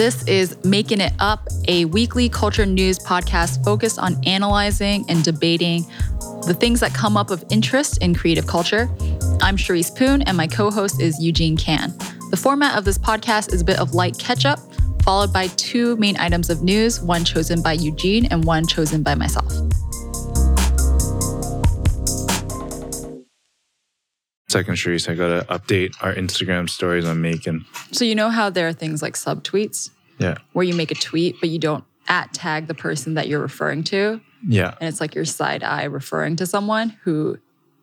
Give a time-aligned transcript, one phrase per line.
[0.00, 5.84] This is Making It Up, a weekly culture news podcast focused on analyzing and debating
[6.46, 8.88] the things that come up of interest in creative culture.
[9.42, 11.92] I'm Cherise Poon, and my co host is Eugene Kan.
[12.30, 14.60] The format of this podcast is a bit of light catch up,
[15.02, 19.14] followed by two main items of news one chosen by Eugene and one chosen by
[19.14, 19.52] myself.
[24.50, 27.64] Second, Cherise, I gotta update our Instagram stories I'm making.
[27.92, 30.38] So, you know how there are things like subtweets Yeah.
[30.52, 33.84] where you make a tweet, but you don't at tag the person that you're referring
[33.84, 34.20] to?
[34.48, 34.74] Yeah.
[34.80, 37.38] and it's like your side eye referring to someone who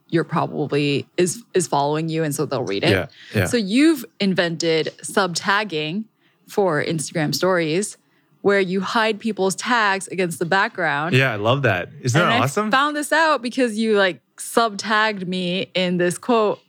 [0.10, 2.90] you're probably is is following you and so they'll read it.
[2.90, 3.06] Yeah.
[3.36, 3.46] Yeah.
[3.46, 6.06] So you've invented sub tagging
[6.48, 7.98] for Instagram stories
[8.42, 11.14] where you hide people's tags against the background.
[11.16, 11.90] yeah, I love that.
[12.02, 12.72] Isn't and that I awesome?
[12.72, 16.60] found this out because you like sub tagged me in this quote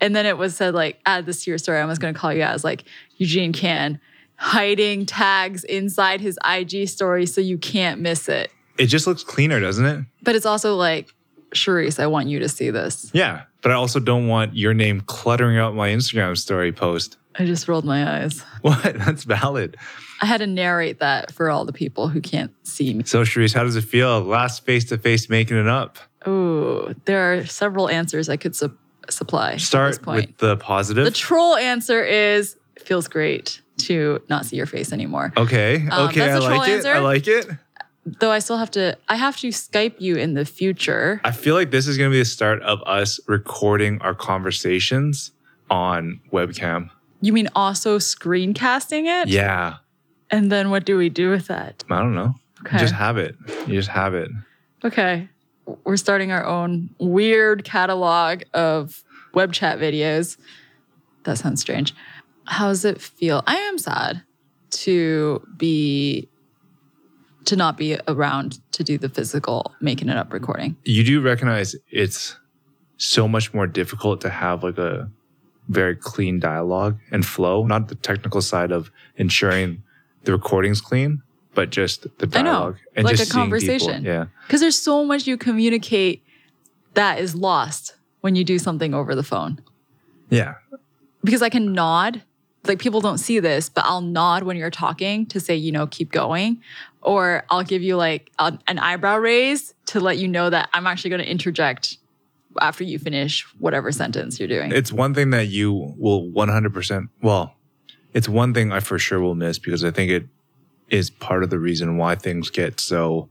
[0.00, 1.78] and then it was said like add this to your story.
[1.78, 2.84] I was gonna call you as like
[3.16, 4.00] Eugene Kan
[4.36, 8.50] hiding tags inside his IG story so you can't miss it.
[8.78, 10.04] it just looks cleaner, doesn't it?
[10.22, 11.14] But it's also like,
[11.54, 13.10] Cherise, I want you to see this.
[13.14, 13.42] Yeah.
[13.62, 17.16] But I also don't want your name cluttering up my Instagram story post.
[17.36, 18.42] I just rolled my eyes.
[18.62, 18.82] What?
[18.98, 19.76] That's valid.
[20.22, 23.04] I had to narrate that for all the people who can't see me.
[23.04, 24.20] So, Cherise, how does it feel?
[24.22, 25.98] Last face to face making it up.
[26.26, 28.76] Oh, there are several answers I could su-
[29.10, 29.52] supply.
[29.52, 31.04] at this Start with the positive.
[31.04, 35.32] the troll answer is it feels great to not see your face anymore.
[35.36, 35.86] okay.
[35.90, 36.22] Um, okay.
[36.22, 36.86] I that's a troll like it.
[36.86, 37.46] I like it.
[38.20, 41.20] Though I still have to, I have to Skype you in the future.
[41.24, 45.30] I feel like this is going to be the start of us recording our conversations
[45.70, 46.90] on webcam.
[47.22, 49.28] You mean also screencasting it?
[49.28, 49.76] Yeah.
[50.30, 51.82] And then what do we do with that?
[51.90, 52.34] I don't know.
[52.66, 52.76] Okay.
[52.76, 53.36] You just have it.
[53.66, 54.30] You just have it.
[54.84, 55.28] Okay.
[55.84, 60.36] We're starting our own weird catalog of web chat videos.
[61.24, 61.94] That sounds strange.
[62.46, 63.42] How does it feel?
[63.46, 64.22] I am sad
[64.70, 66.28] to be
[67.46, 70.76] to not be around to do the physical making it up recording.
[70.84, 72.36] You do recognize it's
[72.96, 75.10] so much more difficult to have like a
[75.68, 79.82] very clean dialogue and flow, not the technical side of ensuring
[80.24, 81.22] the recording's clean,
[81.54, 83.58] but just the I know, dialogue and like just a seeing people.
[83.60, 84.04] conversation.
[84.04, 84.26] Yeah.
[84.46, 86.22] Because there's so much you communicate
[86.94, 89.60] that is lost when you do something over the phone.
[90.30, 90.54] Yeah.
[91.22, 92.22] because I can nod.
[92.66, 95.86] Like people don't see this, but I'll nod when you're talking to say, you know,
[95.86, 96.62] keep going.
[97.02, 100.86] Or I'll give you like a, an eyebrow raise to let you know that I'm
[100.86, 101.98] actually going to interject
[102.60, 104.72] after you finish whatever sentence you're doing.
[104.72, 107.54] It's one thing that you will 100%, well,
[108.14, 110.26] it's one thing I for sure will miss because I think it
[110.88, 113.28] is part of the reason why things get so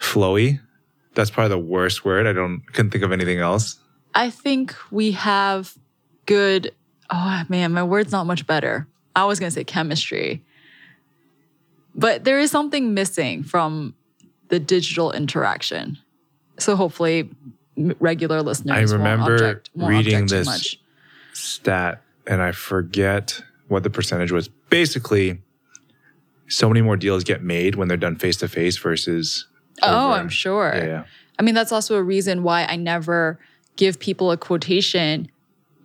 [0.00, 0.60] flowy.
[1.14, 2.26] That's probably the worst word.
[2.26, 3.78] I don't, couldn't think of anything else.
[4.14, 5.74] I think we have
[6.26, 6.72] good,
[7.10, 8.86] oh man, my word's not much better.
[9.14, 10.42] I was going to say chemistry.
[11.94, 13.94] But there is something missing from
[14.48, 15.98] the digital interaction.
[16.58, 17.30] So hopefully,
[17.76, 20.80] regular listeners I remember won't object, won't reading this much.
[21.32, 24.48] stat and I forget what the percentage was.
[24.48, 25.40] Basically,
[26.48, 29.46] so many more deals get made when they're done face to face versus.
[29.82, 30.72] Oh, over- I'm sure.
[30.76, 31.04] Yeah, yeah.
[31.38, 33.38] I mean, that's also a reason why I never
[33.76, 35.30] give people a quotation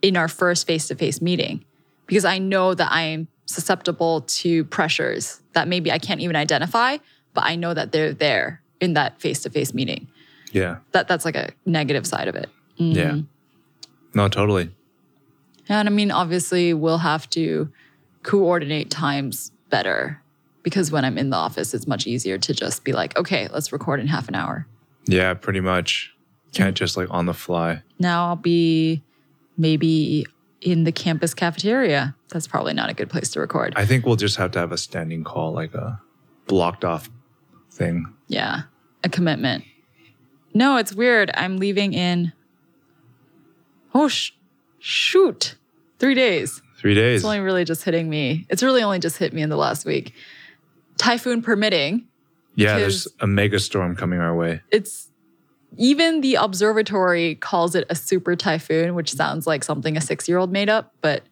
[0.01, 1.65] in our first face to face meeting
[2.07, 6.97] because I know that I'm susceptible to pressures that maybe I can't even identify,
[7.33, 10.07] but I know that they're there in that face to face meeting.
[10.53, 10.77] Yeah.
[10.93, 12.49] That that's like a negative side of it.
[12.77, 13.11] Yeah.
[13.11, 13.27] Mm.
[14.13, 14.71] No, totally.
[15.69, 17.71] And I mean, obviously, we'll have to
[18.23, 20.20] coordinate times better
[20.63, 23.71] because when I'm in the office, it's much easier to just be like, okay, let's
[23.71, 24.67] record in half an hour.
[25.05, 26.13] Yeah, pretty much.
[26.53, 27.81] Can't just like on the fly.
[27.99, 29.01] Now I'll be
[29.57, 30.25] maybe
[30.61, 32.15] in the campus cafeteria.
[32.29, 33.73] That's probably not a good place to record.
[33.75, 36.01] I think we'll just have to have a standing call, like a
[36.47, 37.09] blocked off
[37.71, 38.13] thing.
[38.27, 38.63] yeah,
[39.03, 39.63] a commitment.
[40.53, 41.31] No, it's weird.
[41.33, 42.33] I'm leaving in,
[43.95, 44.31] oh, sh-
[44.79, 45.55] shoot,
[45.99, 46.61] three days.
[46.77, 47.17] Three days.
[47.21, 48.45] It's only really just hitting me.
[48.49, 50.13] It's really only just hit me in the last week.
[51.01, 52.07] Typhoon permitting,
[52.55, 54.61] yeah, there's a mega storm coming our way.
[54.71, 55.07] it's
[55.77, 60.37] even the observatory calls it a super typhoon, which sounds like something a six year
[60.37, 61.23] old made up, but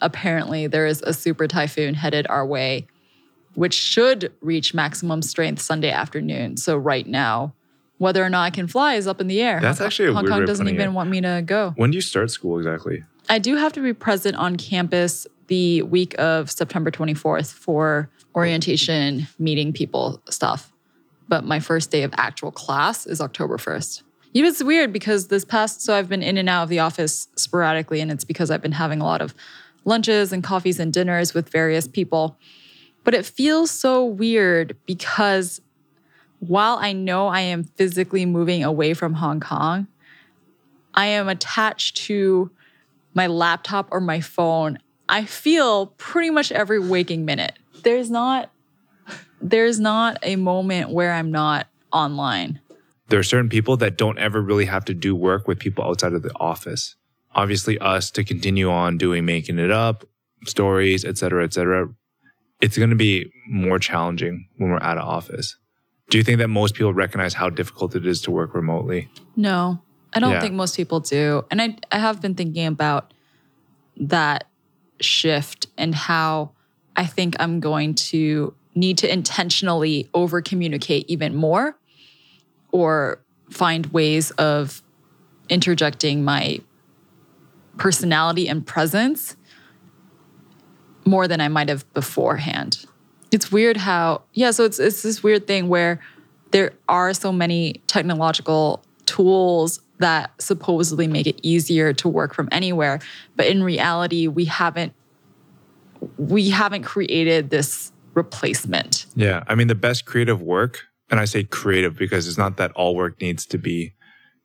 [0.00, 2.86] apparently there is a super typhoon headed our way,
[3.54, 6.56] which should reach maximum strength Sunday afternoon.
[6.56, 7.54] So, right now,
[7.98, 9.60] whether or not I can fly is up in the air.
[9.60, 10.92] That's Hong actually a Hong Kong doesn't even it.
[10.92, 11.74] want me to go.
[11.76, 13.04] When do you start school exactly?
[13.28, 18.08] I do have to be present on campus the week of September 24th for
[18.38, 20.72] orientation, meeting people stuff.
[21.26, 24.02] But my first day of actual class is October 1st.
[24.32, 28.00] It's weird because this past, so I've been in and out of the office sporadically,
[28.00, 29.34] and it's because I've been having a lot of
[29.84, 32.38] lunches and coffees and dinners with various people.
[33.02, 35.60] But it feels so weird because
[36.38, 39.88] while I know I am physically moving away from Hong Kong,
[40.94, 42.52] I am attached to
[43.14, 44.78] my laptop or my phone.
[45.08, 47.58] I feel pretty much every waking minute.
[47.82, 48.50] There's not
[49.40, 52.60] there's not a moment where I'm not online.
[53.08, 56.12] There are certain people that don't ever really have to do work with people outside
[56.12, 56.96] of the office.
[57.34, 60.04] Obviously, us to continue on doing making it up,
[60.44, 61.88] stories, et cetera, et cetera.
[62.60, 65.56] It's going to be more challenging when we're out of office.
[66.10, 69.08] Do you think that most people recognize how difficult it is to work remotely?
[69.36, 69.80] No,
[70.12, 70.40] I don't Yeah.
[70.40, 71.44] think most people do.
[71.50, 73.14] And I, I have been thinking about
[73.98, 74.44] that
[75.00, 76.52] shift and how
[76.98, 81.78] I think I'm going to need to intentionally over communicate even more
[82.72, 84.82] or find ways of
[85.48, 86.58] interjecting my
[87.76, 89.36] personality and presence
[91.04, 92.84] more than I might have beforehand.
[93.30, 96.00] It's weird how, yeah, so it's it's this weird thing where
[96.50, 102.98] there are so many technological tools that supposedly make it easier to work from anywhere,
[103.36, 104.94] but in reality we haven't
[106.16, 109.06] we haven't created this replacement.
[109.14, 109.44] Yeah.
[109.46, 110.80] I mean, the best creative work,
[111.10, 113.94] and I say creative because it's not that all work needs to be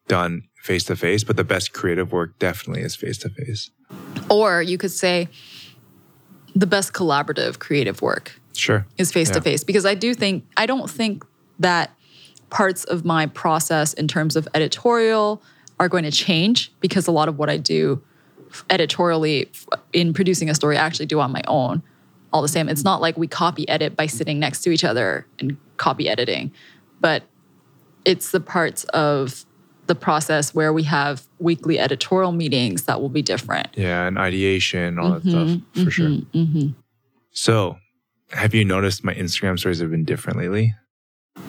[0.07, 3.69] done face to face, but the best creative work definitely is face to face.
[4.29, 5.27] Or you could say
[6.55, 8.85] the best collaborative creative work Sure.
[8.97, 11.25] is face to face because I do think I don't think
[11.59, 11.91] that
[12.49, 15.41] parts of my process in terms of editorial
[15.79, 18.03] are going to change because a lot of what I do
[18.69, 19.49] editorially
[19.93, 21.81] in producing a story I actually do on my own
[22.31, 25.25] all the same it's not like we copy edit by sitting next to each other
[25.39, 26.51] and copy editing
[26.99, 27.23] but
[28.05, 29.45] it's the parts of
[29.87, 34.07] the process where we have weekly editorial meetings that will be different Yeah.
[34.07, 36.07] And ideation, all that Mhm, stuff for sure.
[36.09, 36.73] mhm, mhm.
[37.31, 37.77] So,
[38.31, 40.73] have you noticed my Instagram stories have been different lately?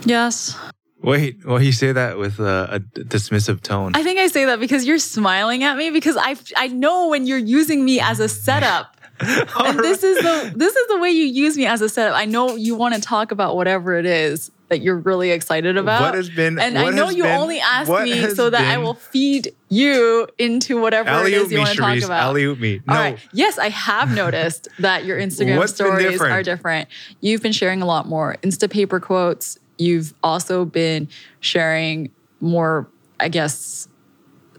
[0.05, 0.57] yes
[1.05, 3.93] Wait, why you say that with a, a dismissive tone?
[3.95, 7.27] I think I say that because you're smiling at me because I I know when
[7.27, 8.97] you're using me as a setup.
[9.21, 12.17] and this is the this is the way you use me as a setup.
[12.17, 16.01] I know you want to talk about whatever it is that you're really excited about.
[16.01, 18.95] What has been- and I know you been- only ask me so that I will
[18.95, 22.23] feed you into whatever it you me, want to talk about.
[22.23, 22.81] Alley-oop me.
[22.87, 22.95] No.
[22.95, 23.19] All right.
[23.33, 26.33] Yes, I have noticed that your Instagram stories different?
[26.33, 26.89] are different.
[27.21, 29.59] You've been sharing a lot more Instapaper quotes.
[29.79, 31.09] You've also been
[31.41, 32.11] sharing
[32.41, 32.89] more,
[33.19, 33.89] I guess,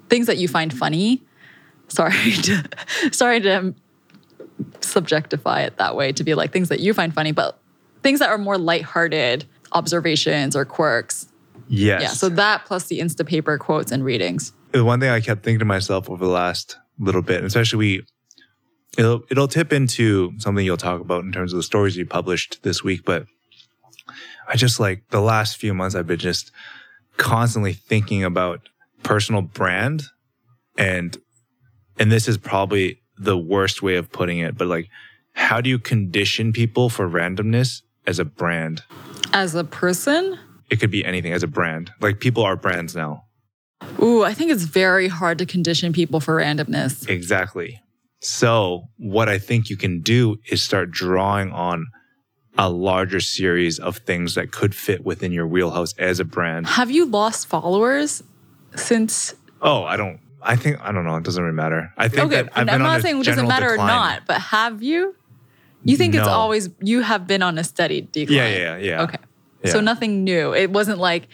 [0.09, 1.21] things that you find funny.
[1.87, 2.63] Sorry to
[3.11, 3.73] sorry to
[4.79, 7.59] subjectify it that way to be like things that you find funny, but
[8.03, 11.27] things that are more lighthearted observations or quirks.
[11.67, 12.01] Yes.
[12.01, 12.07] Yeah.
[12.09, 14.53] So that plus the Instapaper quotes and readings.
[14.71, 17.77] the one thing I kept thinking to myself over the last little bit, and especially
[17.77, 18.05] we,
[18.97, 22.61] it'll it'll tip into something you'll talk about in terms of the stories you published
[22.63, 23.03] this week.
[23.05, 23.25] But
[24.47, 26.51] I just like the last few months, I've been just
[27.17, 28.61] constantly thinking about
[29.03, 30.03] personal brand,
[30.77, 31.17] and
[31.99, 34.89] and this is probably the worst way of putting it, but like,
[35.33, 38.83] how do you condition people for randomness as a brand?
[39.33, 40.37] As a person,
[40.69, 41.91] It could be anything as a brand.
[42.01, 43.23] Like people are brands now.
[44.01, 47.07] ooh, I think it's very hard to condition people for randomness.
[47.07, 47.79] Exactly.
[48.21, 51.85] So, what I think you can do is start drawing on
[52.57, 56.67] a larger series of things that could fit within your wheelhouse as a brand.
[56.67, 58.23] Have you lost followers
[58.75, 59.35] since?
[59.61, 60.19] Oh, I don't.
[60.41, 61.15] I think I don't know.
[61.15, 61.91] It doesn't really matter.
[61.97, 63.89] I think Okay, I'm on not saying it doesn't matter decline.
[63.89, 65.15] or not, but have you?
[65.83, 68.37] You think it's always you have been on a steady decline?
[68.37, 69.01] Yeah, yeah, yeah.
[69.03, 69.17] Okay,
[69.65, 70.53] so nothing new.
[70.53, 71.27] It wasn't like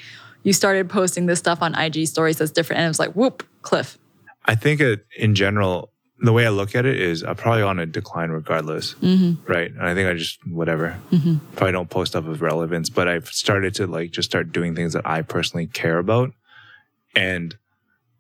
[0.44, 3.44] you started posting this stuff on IG stories that's different, and it was like whoop,
[3.62, 3.98] cliff.
[4.46, 5.91] I think it, in general,
[6.24, 9.52] the way I look at it is I'm probably on a decline regardless, Mm-hmm.
[9.52, 9.72] right?
[9.72, 10.98] And I think I just whatever.
[11.56, 14.94] Probably don't post stuff of relevance, but I've started to like just start doing things
[14.94, 16.32] that I personally care about,
[17.16, 17.56] and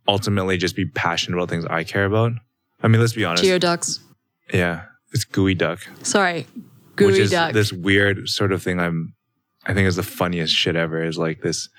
[0.07, 2.31] ultimately just be passionate about things I care about.
[2.83, 3.43] I mean, let's be honest.
[3.43, 3.99] Geoducks.
[4.53, 6.47] Yeah, it's gooey duck, Sorry,
[6.95, 7.53] gooey which is duck.
[7.53, 8.79] this weird sort of thing.
[8.79, 9.13] I'm,
[9.65, 11.03] I think is the funniest shit ever.
[11.03, 11.69] Is like this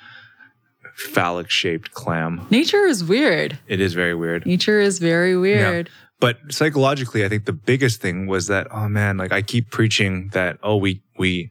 [0.95, 2.47] phallic shaped clam.
[2.50, 3.59] Nature is weird.
[3.67, 4.47] It is very weird.
[4.47, 5.91] Nature is very weird.
[6.23, 10.29] But psychologically, I think the biggest thing was that, oh man, like I keep preaching
[10.35, 11.50] that, oh, we, we,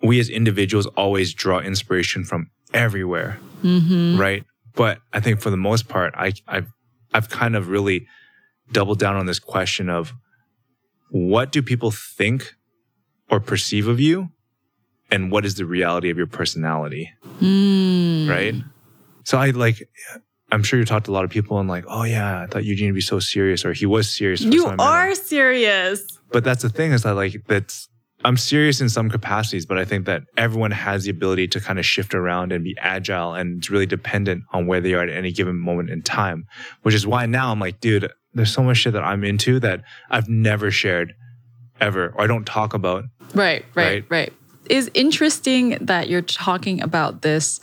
[0.00, 3.40] we as individuals always draw inspiration from everywhere.
[3.64, 4.16] Mm-hmm.
[4.16, 4.44] Right.
[4.76, 6.72] But I think for the most part, I, I've,
[7.12, 8.06] I've kind of really
[8.70, 10.12] doubled down on this question of
[11.10, 12.54] what do people think
[13.28, 14.28] or perceive of you?
[15.10, 17.10] And what is the reality of your personality?
[17.40, 18.28] Mm.
[18.28, 18.54] Right.
[19.24, 19.82] So I like,
[20.50, 22.64] I'm sure you talked to a lot of people and like, oh yeah, I thought
[22.64, 24.40] Eugene would be so serious, or he was serious.
[24.40, 26.18] You are serious.
[26.30, 27.88] But that's the thing is that like that's
[28.24, 31.78] I'm serious in some capacities, but I think that everyone has the ability to kind
[31.78, 35.08] of shift around and be agile and it's really dependent on where they are at
[35.08, 36.46] any given moment in time,
[36.82, 39.82] which is why now I'm like, dude, there's so much shit that I'm into that
[40.10, 41.14] I've never shared
[41.80, 43.04] ever or I don't talk about.
[43.34, 44.04] Right, right, right.
[44.08, 44.32] right.
[44.68, 47.60] Is interesting that you're talking about this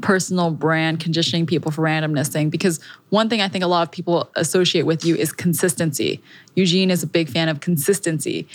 [0.00, 3.90] personal brand conditioning people for randomness thing because one thing I think a lot of
[3.90, 6.22] people associate with you is consistency.
[6.54, 8.46] Eugene is a big fan of consistency.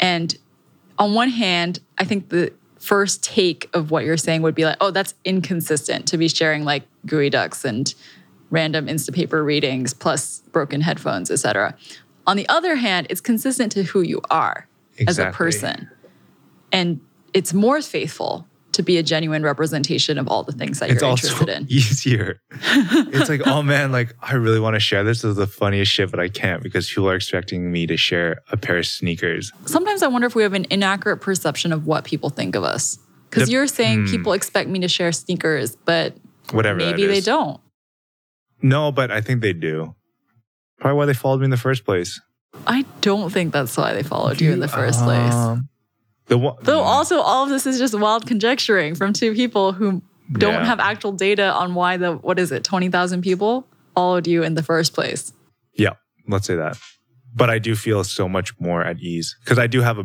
[0.00, 0.36] And
[0.98, 4.76] on one hand, I think the first take of what you're saying would be like,
[4.80, 7.94] oh, that's inconsistent to be sharing like Geoducks and
[8.50, 11.76] random Instapaper readings plus broken headphones, etc.
[12.26, 15.06] On the other hand, it's consistent to who you are exactly.
[15.06, 15.90] as a person.
[16.72, 17.00] And
[17.32, 21.10] it's more faithful to be a genuine representation of all the things that it's you're
[21.10, 21.66] interested in.
[21.68, 22.40] Easier.
[22.50, 25.22] it's like, oh man, like I really want to share this.
[25.22, 28.40] this is the funniest shit, but I can't because people are expecting me to share
[28.50, 29.52] a pair of sneakers.
[29.66, 32.98] Sometimes I wonder if we have an inaccurate perception of what people think of us.
[33.28, 36.14] Because you're saying mm, people expect me to share sneakers, but
[36.50, 36.78] whatever.
[36.78, 37.60] Maybe they don't.
[38.60, 39.94] No, but I think they do.
[40.78, 42.20] Probably why they followed me in the first place.
[42.66, 45.68] I don't think that's why they followed you, you in the first um, place.
[46.26, 50.02] The one, Though also all of this is just wild conjecturing from two people who
[50.32, 50.64] don't yeah.
[50.64, 54.54] have actual data on why the what is it, twenty thousand people followed you in
[54.54, 55.32] the first place.
[55.74, 55.94] Yeah,
[56.28, 56.78] let's say that.
[57.34, 60.04] But I do feel so much more at ease because I do have a.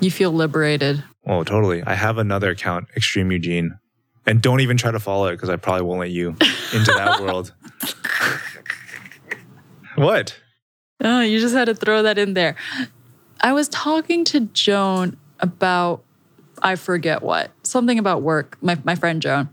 [0.00, 1.04] You feel liberated.
[1.26, 1.82] Oh, totally.
[1.84, 3.78] I have another account, Extreme Eugene,
[4.26, 6.30] and don't even try to follow it because I probably won't let you
[6.72, 7.52] into that world.
[9.94, 10.38] what?
[11.04, 12.56] Oh, you just had to throw that in there.
[13.40, 16.02] I was talking to Joan about
[16.62, 18.56] I forget what something about work.
[18.62, 19.50] My my friend Joan,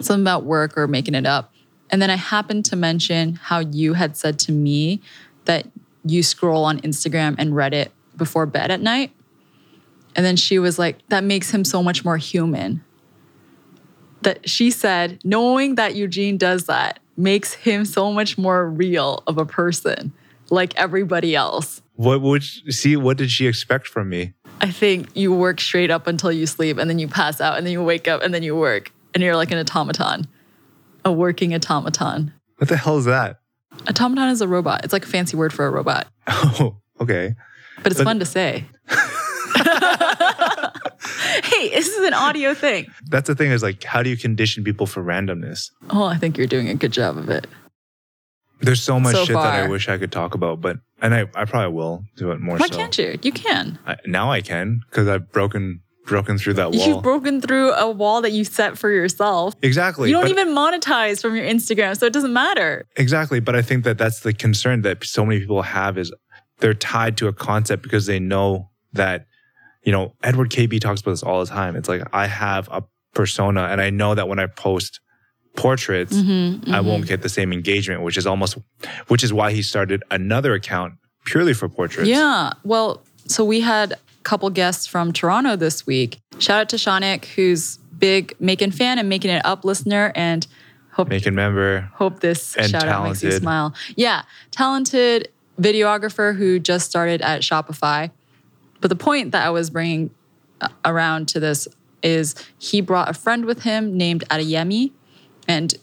[0.00, 1.54] something about work or making it up,
[1.90, 5.00] and then I happened to mention how you had said to me
[5.44, 5.66] that
[6.04, 9.12] you scroll on Instagram and Reddit before bed at night,
[10.16, 12.84] and then she was like, "That makes him so much more human."
[14.22, 19.38] That she said, knowing that Eugene does that makes him so much more real of
[19.38, 20.12] a person,
[20.50, 21.82] like everybody else.
[21.94, 22.96] What would she, see?
[22.96, 24.34] What did she expect from me?
[24.60, 27.66] I think you work straight up until you sleep and then you pass out and
[27.66, 30.26] then you wake up and then you work and you're like an automaton,
[31.04, 32.32] a working automaton.
[32.56, 33.40] What the hell is that?
[33.88, 34.84] Automaton is a robot.
[34.84, 36.08] It's like a fancy word for a robot.
[36.30, 37.34] Oh, okay.
[37.82, 38.64] But it's but- fun to say.
[41.44, 42.86] hey, this is an audio thing.
[43.08, 45.70] That's the thing is like, how do you condition people for randomness?
[45.90, 47.46] Oh, I think you're doing a good job of it.
[48.60, 49.44] There's so much so shit far.
[49.44, 52.40] that I wish I could talk about, but and I, I probably will do it
[52.40, 52.56] more.
[52.56, 52.76] Why so.
[52.76, 53.18] can't you?
[53.22, 53.78] You can.
[53.86, 56.88] I, now I can because I've broken broken through that wall.
[56.88, 59.54] You've broken through a wall that you set for yourself.
[59.62, 60.08] Exactly.
[60.08, 62.86] You don't even monetize from your Instagram, so it doesn't matter.
[62.96, 66.12] Exactly, but I think that that's the concern that so many people have is
[66.58, 69.26] they're tied to a concept because they know that
[69.84, 71.76] you know Edward KB talks about this all the time.
[71.76, 72.82] It's like I have a
[73.14, 75.00] persona and I know that when I post
[75.58, 76.74] portraits, mm-hmm, mm-hmm.
[76.74, 78.56] I won't get the same engagement, which is almost,
[79.08, 82.08] which is why he started another account purely for portraits.
[82.08, 82.52] Yeah.
[82.62, 86.20] Well, so we had a couple guests from Toronto this week.
[86.38, 90.46] Shout out to Shanik, who's big Maekan fan and making it up listener and
[90.92, 91.90] hope Maekan member.
[91.94, 92.88] Hope this shout talented.
[92.88, 93.74] out makes you smile.
[93.96, 94.22] Yeah.
[94.52, 95.28] Talented
[95.60, 98.12] videographer who just started at Shopify.
[98.80, 100.10] But the point that I was bringing
[100.60, 101.66] uh, around to this
[102.00, 104.92] is he brought a friend with him named Adeyemi
[105.48, 105.74] and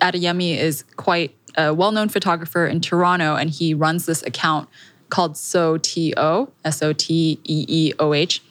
[0.00, 4.68] Adeyemi is quite a well known photographer in Toronto, and he runs this account
[5.08, 8.42] called SOTO, S O T E E O H.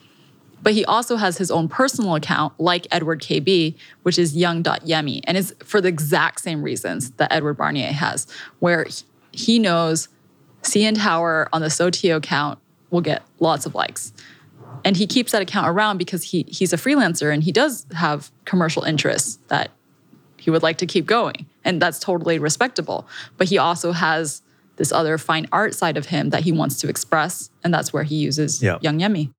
[0.62, 5.22] But he also has his own personal account, like Edward KB, which is young.yemi.
[5.26, 8.28] And it's for the exact same reasons that Edward Barnieh has,
[8.60, 8.88] where
[9.34, 10.08] he knows
[10.62, 12.60] CN Tower on the SOTO account
[12.92, 14.14] will get lots of likes.
[14.86, 18.32] And he keeps that account around because he he's a freelancer and he does have
[18.46, 19.72] commercial interests that
[20.44, 21.46] he would like to keep going.
[21.64, 23.08] And that's totally respectable.
[23.38, 24.42] But he also has
[24.76, 27.50] this other fine art side of him that he wants to express.
[27.64, 28.84] And that's where he uses yep.
[28.84, 29.32] Young Yemi.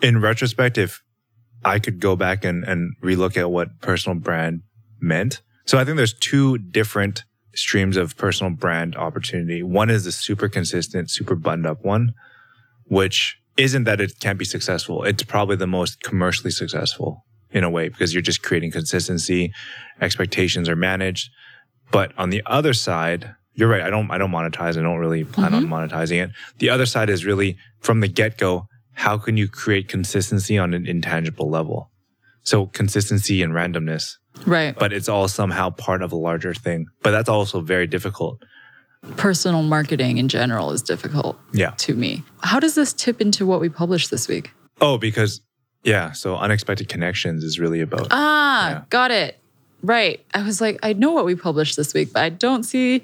[0.00, 1.02] In retrospect, if
[1.64, 4.62] I could go back and, and relook at what personal brand
[5.00, 5.42] meant.
[5.66, 7.24] So I think there's two different
[7.56, 9.64] streams of personal brand opportunity.
[9.64, 12.14] One is the super consistent, super buttoned up one,
[12.84, 15.02] which isn't that it can't be successful.
[15.02, 19.52] It's probably the most commercially successful in a way because you're just creating consistency.
[20.00, 21.30] Expectations are managed.
[21.90, 23.82] But on the other side, you're right.
[23.82, 24.78] I don't, I don't monetize.
[24.78, 25.72] I don't really plan mm-hmm.
[25.72, 26.30] on monetizing it.
[26.58, 28.66] The other side is really from the get go.
[28.92, 31.90] How can you create consistency on an intangible level?
[32.42, 34.14] So consistency and randomness.
[34.46, 34.78] Right.
[34.78, 36.86] but it's all somehow part of a larger thing.
[37.02, 38.38] But that's also very difficult.
[39.16, 41.70] Personal marketing in general is difficult Yeah.
[41.78, 42.22] to me.
[42.42, 44.52] How does this tip into what we published this week?
[44.80, 45.40] Oh, because
[45.82, 48.82] yeah, so unexpected connections is really about Ah, Yeah.
[48.90, 49.38] got it.
[49.82, 50.24] Right.
[50.34, 53.02] I was like, I know what we published this week, but I don't see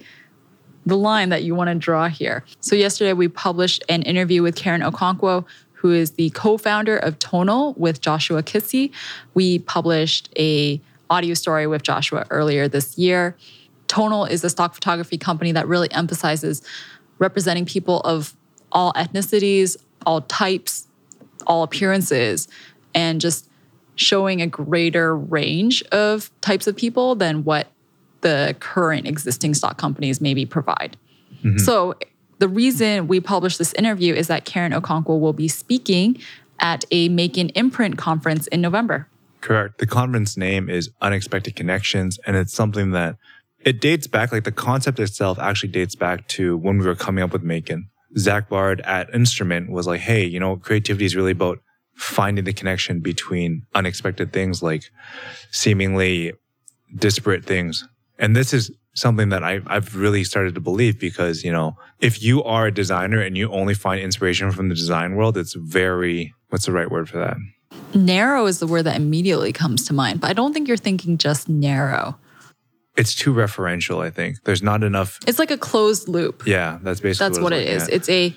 [0.85, 2.45] the line that you want to draw here.
[2.61, 7.77] So yesterday we published an interview with Karen Okonkwo, who is the co-founder of TONL
[7.79, 8.93] with Joshua Kissi.
[9.35, 13.37] We published a audio story with Joshua earlier this year.
[13.89, 16.63] TONL is a stock photography company that really emphasizes
[17.19, 18.35] representing people of
[18.71, 20.86] all ethnicities, all types,
[21.47, 22.49] all appearances,
[22.95, 23.49] and just
[23.95, 27.69] showing a greater range of types of people than what
[28.21, 30.97] the current existing stock companies maybe provide.
[31.43, 31.59] Mm-hmm.
[31.59, 31.95] So
[32.39, 36.19] the reason we published this interview is that Karen Okonkwo will be speaking
[36.61, 39.09] at a Make an Imprint conference in November.
[39.41, 39.79] Correct.
[39.79, 43.17] The conference name is Unexpected Connections, and it's something that
[43.61, 47.23] it dates back, like the concept itself actually dates back to when we were coming
[47.23, 47.85] up with Maekan.
[48.19, 51.59] Zach Bard at Instrument was like, hey, you know, creativity is really about
[51.95, 54.85] finding the connection between unexpected things like
[55.51, 56.33] seemingly
[56.95, 57.87] disparate things.
[58.19, 62.23] And this is something that I, I've really started to believe because, you know, if
[62.23, 66.35] you are a designer and you only find inspiration from the design world, it's very,
[66.49, 67.37] what's the right word for that?
[67.95, 71.19] Narrow is the word that immediately comes to mind, but I don't think you're thinking
[71.19, 72.19] just narrow.
[72.97, 74.43] It's too referential, I think.
[74.45, 75.19] There's not enough.
[75.27, 76.45] It's like a closed loop.
[76.47, 77.89] Yeah, that's basically That's what it's it like, is.
[77.89, 77.95] yeah.
[77.95, 78.35] It's a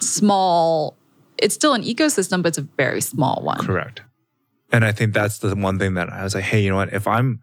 [0.00, 0.96] small,
[1.38, 3.58] it's still an ecosystem, but it's a very small one.
[3.64, 4.02] Correct.
[4.72, 6.92] And I think that's the one thing that I was like, hey, you know what?
[6.92, 7.40] If I'm,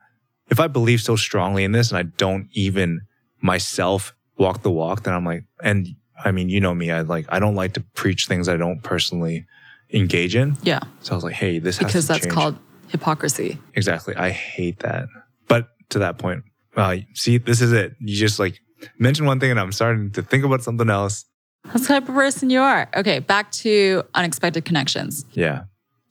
[0.50, 3.02] if I believe so strongly in this and I don't even
[3.42, 7.26] myself walk the walk, then I'm like, and I mean, you know me, I like,
[7.30, 9.46] I don't like to preach things I don't personally
[9.94, 10.58] engage in.
[10.64, 12.34] Yeah, So I was like, hey, this has because that's change.
[12.34, 12.58] called
[12.90, 13.60] hypocrisy.
[13.76, 14.16] Exactly.
[14.16, 15.08] I hate that.
[15.92, 16.44] To that point,
[16.76, 17.96] uh, see, this is it.
[18.00, 18.60] You just like
[18.98, 21.26] mention one thing and I'm starting to think about something else.
[21.66, 22.90] That's the type of person you are.
[22.96, 25.26] Okay, back to unexpected connections.
[25.34, 25.64] Yeah.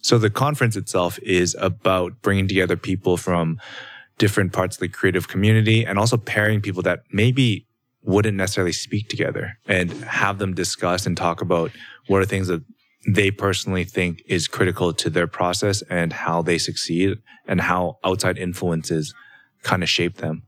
[0.02, 3.58] So the conference itself is about bringing together people from
[4.18, 7.66] different parts of the creative community and also pairing people that maybe
[8.02, 11.70] wouldn't necessarily speak together and have them discuss and talk about
[12.06, 12.62] what are things that
[13.06, 18.38] they personally think is critical to their process and how they succeed and how outside
[18.38, 19.14] influences
[19.62, 20.42] kind of shape them.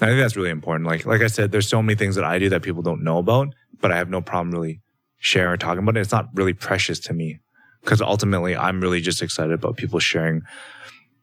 [0.00, 0.88] I think that's really important.
[0.88, 3.18] Like, like I said, there's so many things that I do that people don't know
[3.18, 4.80] about, but I have no problem really
[5.18, 6.00] sharing or talking about it.
[6.00, 7.40] It's not really precious to me
[7.80, 10.42] because ultimately I'm really just excited about people sharing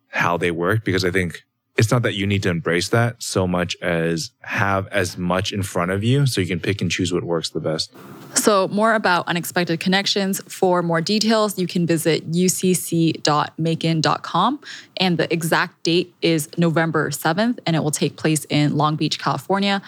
[0.08, 1.44] how they work because I think
[1.82, 5.63] it's not that you need to embrace that so much as have as much in
[5.63, 7.91] front of you so you can pick and choose what works the best.
[8.36, 10.39] So, more about unexpected connections.
[10.48, 14.60] For more details, you can visit ucc.maekan.com.
[14.98, 19.17] And the exact date is November 7th, and it will take place in Long Beach,
[19.17, 19.82] California.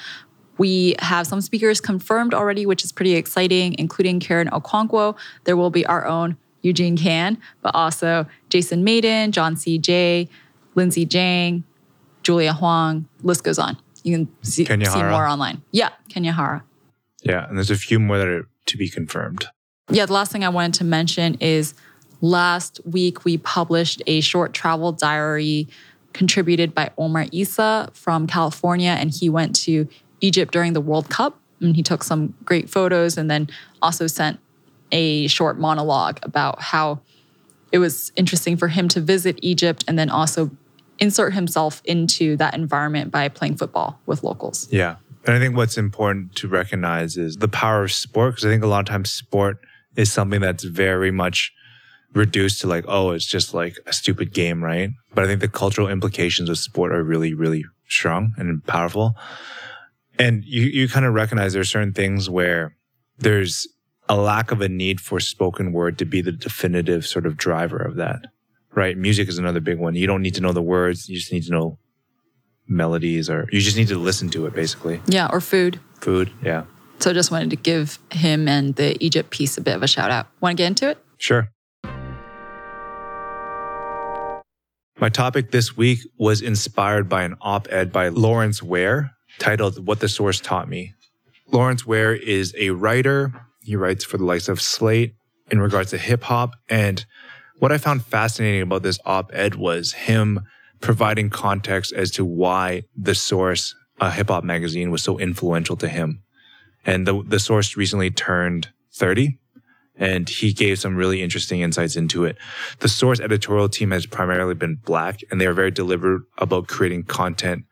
[0.57, 5.15] We have some speakers confirmed already, which is pretty exciting, including Karen Okonkwo.
[5.43, 10.27] There will be our own Eugene Kan, but also Jason Maiden, John C Jay,
[10.73, 11.63] Lindsay Jang,
[12.23, 13.77] Julia Huang, list goes on.
[14.03, 15.61] You can see, see more online.
[15.71, 16.63] Yeah, Kenya Hara.
[17.21, 17.47] Yeah.
[17.47, 19.47] And there's a few more that are to be confirmed.
[19.89, 21.73] Yeah, the last thing I wanted to mention is
[22.21, 25.67] last week we published a short travel diary
[26.13, 29.87] contributed by Omar Issa from California, and he went to
[30.21, 31.39] Egypt during the World Cup.
[31.59, 33.49] And he took some great photos and then
[33.81, 34.39] also sent
[34.91, 36.99] a short monologue about how
[37.71, 40.51] it was interesting for him to visit Egypt and then also
[41.03, 44.71] insert himself into that environment by playing football with locals.
[44.71, 44.95] Yeah.
[45.25, 48.35] And I think what's important to recognize is the power of sport.
[48.35, 49.57] Cause I think a lot of times sport
[49.97, 51.51] is something that's very much
[52.13, 54.91] reduced to like, oh, it's just like a stupid game, right?
[55.13, 59.15] But I think the cultural implications of sport are really, really strong and powerful.
[60.17, 62.77] And you, you kind of recognize there are certain things where
[63.17, 63.67] there's
[64.07, 67.77] a lack of a need for spoken word to be the definitive sort of driver
[67.77, 68.27] of that,
[68.75, 68.97] right?
[68.97, 69.95] Music is another big one.
[69.95, 71.09] You don't need to know the words.
[71.09, 71.77] You just need to know
[72.67, 75.01] melodies or you just need to listen to it basically.
[75.07, 75.79] Yeah, or food.
[75.99, 76.31] Food.
[76.43, 76.65] Yeah.
[76.99, 79.87] So I just wanted to give him and the Egypt piece a bit of a
[79.87, 80.27] shout out.
[80.39, 80.97] Want to get into it?
[81.17, 81.49] Sure.
[84.99, 89.99] My topic this week was inspired by an op ed by Lawrence Ware titled What
[89.99, 90.93] the Source Taught Me.
[91.51, 93.33] Lawrence Ware is a writer.
[93.61, 95.15] He writes for the likes of Slate
[95.51, 96.51] in regards to hip hop.
[96.69, 97.05] And
[97.63, 100.41] what I found fascinating about this op ed was him
[100.81, 105.87] providing context as to why The Source, a hip hop magazine, was so influential to
[105.87, 106.23] him.
[106.85, 109.39] And the, the Source recently turned 30
[109.95, 112.37] and he gave some really interesting insights into it.
[112.79, 117.03] The source editorial team has primarily been black and they are very deliberate about creating
[117.03, 117.63] content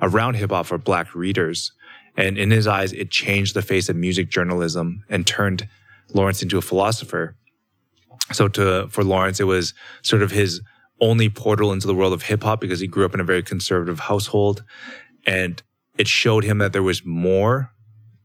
[0.00, 1.72] around hip hop for black readers.
[2.16, 5.68] And in his eyes, it changed the face of music journalism and turned
[6.14, 7.34] Lawrence into a philosopher.
[8.30, 10.60] So to, uh, for Lawrence, it was sort of his
[11.00, 13.42] only portal into the world of hip hop because he grew up in a very
[13.42, 14.62] conservative household.
[15.26, 15.62] And
[15.98, 17.72] it showed him that there was more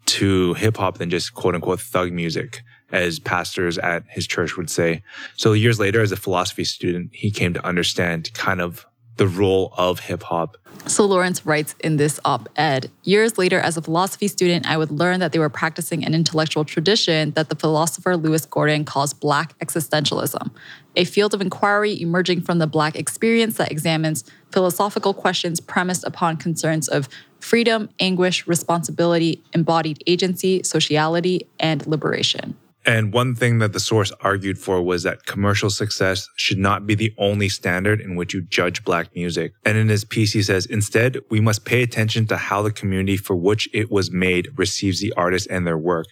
[0.06, 4.70] to hip hop than just quote unquote thug music, as pastors at his church would
[4.70, 5.04] say.
[5.36, 8.86] So years later, as a philosophy student, he came to understand kind of
[9.18, 10.58] the role of hip hop.
[10.86, 14.92] So Lawrence writes in this op ed Years later, as a philosophy student, I would
[14.92, 19.58] learn that they were practicing an intellectual tradition that the philosopher Lewis Gordon calls Black
[19.60, 20.50] existentialism,
[20.96, 26.38] a field of inquiry emerging from the Black experience that examines philosophical questions premised upon
[26.38, 32.56] concerns of freedom, anguish, responsibility, embodied agency, sociality, and liberation.
[32.88, 36.96] And one thing that the source argued for was that commercial success should not be
[36.96, 39.52] the only standard in which you judge black music.
[39.66, 43.18] And in his piece, he says, instead, we must pay attention to how the community
[43.18, 46.08] for which it was made receives the artist and their work.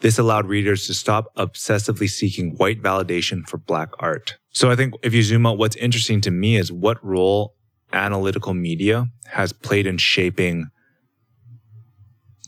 [0.00, 4.36] This allowed readers to stop obsessively seeking white validation for black art.
[4.50, 7.54] So I think if you zoom out, what's interesting to me is what role
[7.94, 10.66] analytical media has played in shaping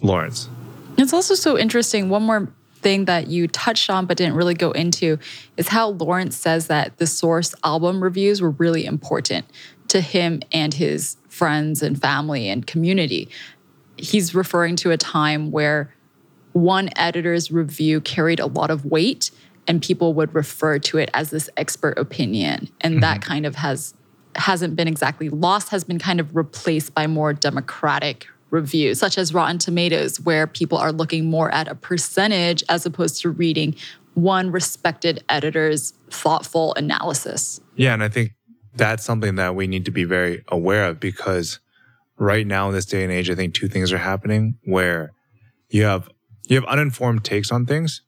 [0.03, 0.51] Lawrence.
[0.99, 2.11] It's also so interesting.
[2.11, 2.53] One more
[2.87, 5.19] thing that you touched on but didn't really go into
[5.57, 9.45] is how Lawrence says that the Source album reviews were really important
[9.89, 13.29] to him and his friends and family and community.
[13.97, 15.93] He's referring to a time where
[16.53, 19.33] one editor's review carried a lot of weight
[19.67, 23.01] and people would refer to it as this expert opinion and mm-hmm.
[23.01, 23.95] that kind of has
[24.37, 29.33] hasn't been exactly lost has been kind of replaced by more democratic reviews, such as
[29.33, 33.77] Rotten Tomatoes, where people are looking more at a percentage as opposed to reading
[34.15, 37.61] one respected editor's thoughtful analysis.
[37.77, 38.33] Yeah, and I think
[38.75, 41.61] that's something that we need to be very aware of because
[42.19, 45.13] right now in this day and age, I think two things are happening where
[45.69, 46.09] you have
[46.49, 48.03] you have uninformed takes on things,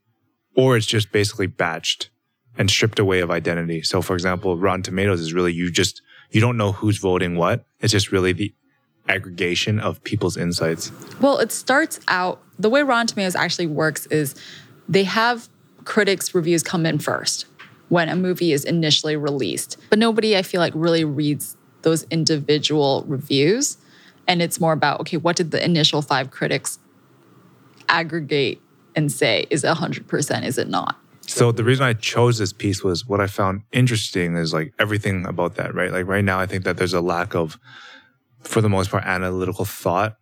[0.56, 2.08] or it's just basically batched
[2.56, 3.82] and stripped away of identity.
[3.82, 7.64] So for example, Rotten Tomatoes is really you just you don't know who's voting what.
[7.80, 8.54] It's just really the
[9.08, 10.92] aggregation of people's insights?
[11.20, 14.34] Well, it starts out the way Rotten Tomatoes actually works is
[14.88, 15.48] they have
[15.84, 17.46] critics' reviews come in first
[17.88, 19.76] when a movie is initially released.
[19.90, 23.78] But nobody, I feel like, really reads those individual reviews.
[24.26, 26.78] And it's more about, okay, what did the initial five critics
[27.88, 28.60] aggregate
[28.94, 29.46] and say?
[29.48, 30.44] Is it 100%?
[30.44, 30.98] Is it not?
[31.22, 35.26] So the reason I chose this piece was what I found interesting is like everything
[35.26, 35.92] about that, right?
[35.92, 37.58] Like right now, I think that there's a lack of
[38.42, 40.16] for the most part, analytical thought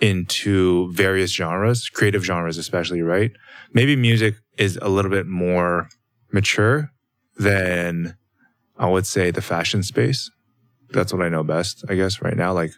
[0.00, 3.30] into various genres, creative genres, especially, right?
[3.72, 5.88] Maybe music is a little bit more
[6.32, 6.90] mature
[7.36, 8.16] than
[8.76, 10.30] I would say the fashion space.
[10.90, 12.52] That's what I know best, I guess, right now.
[12.52, 12.72] Like,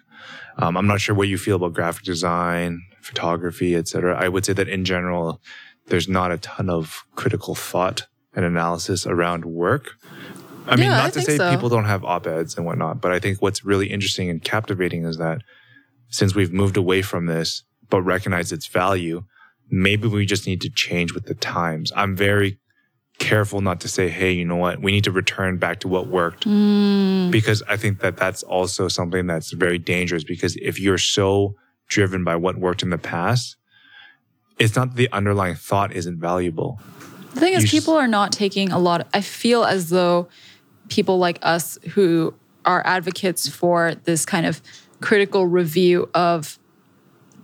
[0.58, 4.16] um, I'm not sure what you feel about graphic design, photography, etc.
[4.16, 5.40] I would say that in general,
[5.86, 9.92] there's not a ton of critical thought and analysis around work.
[10.66, 11.50] I mean, not I to say so.
[11.50, 15.04] people don't have op eds and whatnot, but I think what's really interesting and captivating
[15.04, 15.42] is that
[16.08, 19.24] since we've moved away from this, but recognize its value,
[19.70, 21.92] maybe we just need to change with the times.
[21.96, 22.58] I'm very
[23.18, 24.80] careful not to say, hey, you know what?
[24.80, 26.46] We need to return back to what worked.
[26.46, 27.30] Mm.
[27.30, 31.54] Because I think that that's also something that's very dangerous because if you're so
[31.88, 33.56] driven by what worked in the past,
[34.58, 36.80] it's not that the underlying thought isn't valuable.
[37.34, 39.08] The thing is, people are not taking a lot.
[39.12, 40.28] I feel as though
[40.94, 42.32] people like us who
[42.64, 44.62] are advocates for this kind of
[45.00, 46.56] critical review of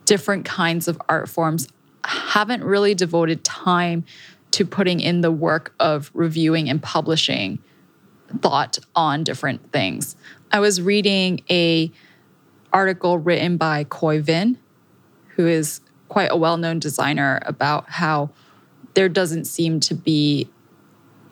[0.04, 1.66] different kinds of art forms
[2.04, 4.04] haven't really devoted time
[4.52, 7.58] to putting in the work of reviewing and publishing
[8.40, 10.14] thought on different things.
[10.52, 11.90] I was reading a
[12.72, 14.58] article written by Khoi Vinh,
[15.34, 18.30] who is quite a well-known designer about how
[18.94, 20.48] there doesn't seem to be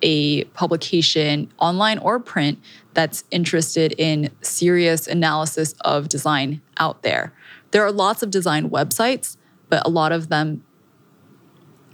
[0.02, 2.58] a publication, online or print,
[2.94, 7.32] that's interested in serious analysis of design out there.
[7.70, 9.37] There are lots of design websites,
[9.68, 10.64] but a lot of them,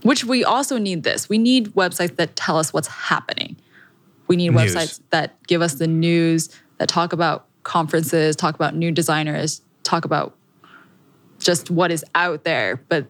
[0.03, 3.57] which we also need this, we need websites that tell us what's happening.
[4.27, 4.75] We need news.
[4.75, 10.05] websites that give us the news, that talk about conferences, talk about new designers, talk
[10.05, 10.37] about
[11.39, 12.83] just what is out there.
[12.89, 13.07] But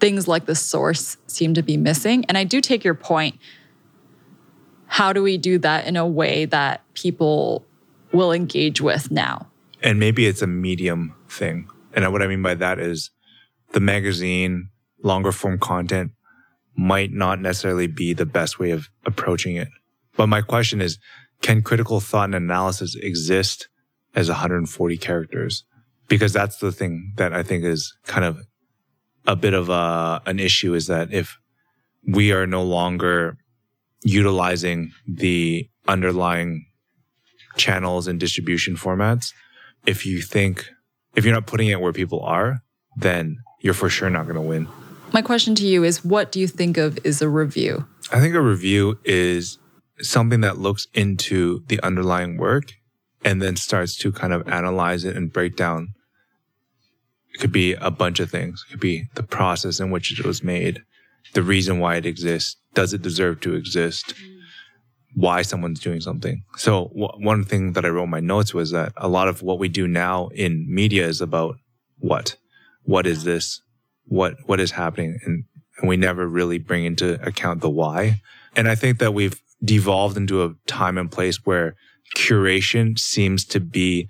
[0.00, 2.24] things like the source seem to be missing.
[2.26, 3.36] And I do take your point
[4.88, 7.64] how do we do that in a way that people
[8.12, 9.46] will engage with now?
[9.82, 11.68] And maybe it's a medium thing.
[11.92, 13.10] And what I mean by that is
[13.72, 14.70] the magazine,
[15.02, 16.12] longer form content
[16.76, 19.68] might not necessarily be the best way of approaching it.
[20.16, 20.98] But my question is,
[21.42, 23.68] can critical thought and analysis exist
[24.14, 25.64] as 140 characters?
[26.08, 28.40] Because that's the thing that I think is kind of
[29.26, 31.38] a bit of a, an issue is that if
[32.06, 33.36] we are no longer
[34.02, 36.66] utilizing the underlying
[37.56, 39.32] channels and distribution formats,
[39.86, 40.68] if you think,
[41.16, 42.62] if you're not putting it where people are,
[42.96, 44.68] then you're for sure not going to win.
[45.12, 47.86] My question to you is what do you think of is a review?
[48.12, 49.58] I think a review is
[50.00, 52.74] something that looks into the underlying work
[53.24, 55.94] and then starts to kind of analyze it and break down.
[57.34, 58.64] It could be a bunch of things.
[58.66, 60.82] It could be the process in which it was made,
[61.34, 62.56] the reason why it exists.
[62.78, 64.14] Does it deserve to exist?
[64.14, 64.38] Mm.
[65.14, 66.44] Why someone's doing something.
[66.56, 69.42] So w- one thing that I wrote in my notes was that a lot of
[69.42, 71.56] what we do now in media is about
[71.98, 72.36] what?
[72.84, 73.60] What is this?
[74.04, 75.18] What, what is happening?
[75.24, 75.42] And,
[75.78, 78.22] and we never really bring into account the why.
[78.54, 81.74] And I think that we've devolved into a time and place where
[82.16, 84.08] curation seems to be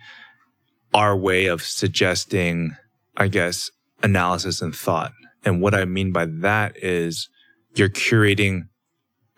[0.93, 2.77] our way of suggesting,
[3.17, 3.71] I guess,
[4.03, 5.13] analysis and thought.
[5.43, 7.31] And what I mean by that is
[7.75, 8.69] you're curating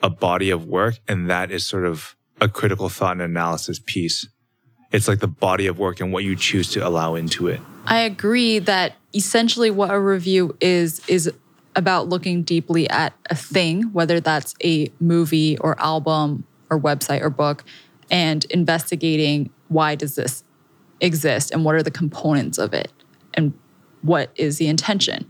[0.02, 4.26] a body of work and that is sort of a critical thought and analysis piece.
[4.92, 7.60] It's like the body of work and what you choose to allow into it.
[7.86, 11.30] I agree that essentially what a review is is
[11.76, 17.30] about looking deeply at a thing, whether that's a movie or album or website or
[17.30, 17.64] book,
[18.10, 20.42] and investigating why does this
[21.00, 22.92] exist and what are the components of it
[23.34, 23.54] and
[24.02, 25.28] what is the intention.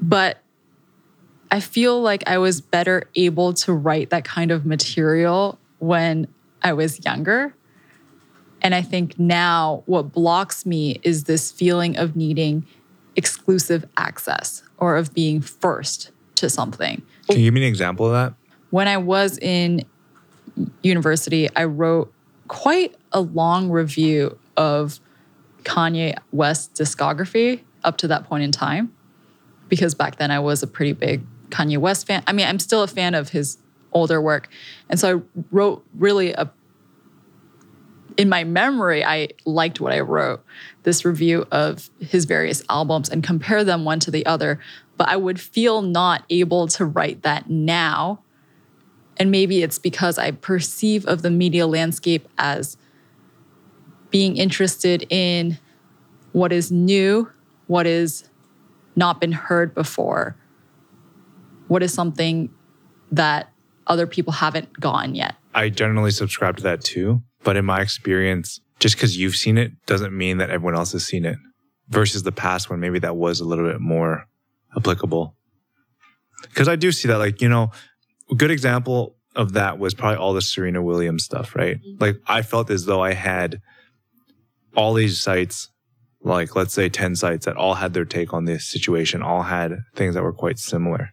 [0.00, 0.42] But
[1.50, 6.28] I feel like I was better able to write that kind of material when
[6.62, 7.54] I was younger.
[8.60, 12.66] And I think now what blocks me is this feeling of needing
[13.16, 17.02] exclusive access or of being first to something.
[17.28, 18.34] Can you give me an example of that?
[18.70, 19.84] When I was in
[20.82, 22.12] university, I wrote
[22.48, 25.00] quite a long review of
[25.62, 28.92] Kanye West's discography up to that point in time.
[29.68, 32.22] Because back then I was a pretty big Kanye West fan.
[32.26, 33.58] I mean, I'm still a fan of his
[33.92, 34.48] older work.
[34.88, 36.50] And so I wrote really a
[38.18, 40.44] in my memory, I liked what I wrote
[40.82, 44.58] this review of his various albums and compare them one to the other.
[44.96, 48.20] But I would feel not able to write that now.
[49.18, 52.76] And maybe it's because I perceive of the media landscape as
[54.10, 55.58] being interested in
[56.32, 57.30] what is new,
[57.68, 58.28] what is
[58.96, 60.34] not been heard before,
[61.68, 62.50] what is something
[63.12, 63.50] that
[63.86, 65.34] other people haven't gotten yet.
[65.54, 67.22] I generally subscribe to that too.
[67.44, 71.06] But in my experience, just because you've seen it doesn't mean that everyone else has
[71.06, 71.38] seen it
[71.88, 74.26] versus the past when maybe that was a little bit more
[74.76, 75.34] applicable.
[76.42, 77.70] Because I do see that, like, you know,
[78.30, 81.78] a good example of that was probably all the Serena Williams stuff, right?
[81.78, 82.02] Mm-hmm.
[82.02, 83.60] Like, I felt as though I had
[84.76, 85.70] all these sites,
[86.20, 89.78] like, let's say 10 sites that all had their take on this situation, all had
[89.94, 91.10] things that were quite similar,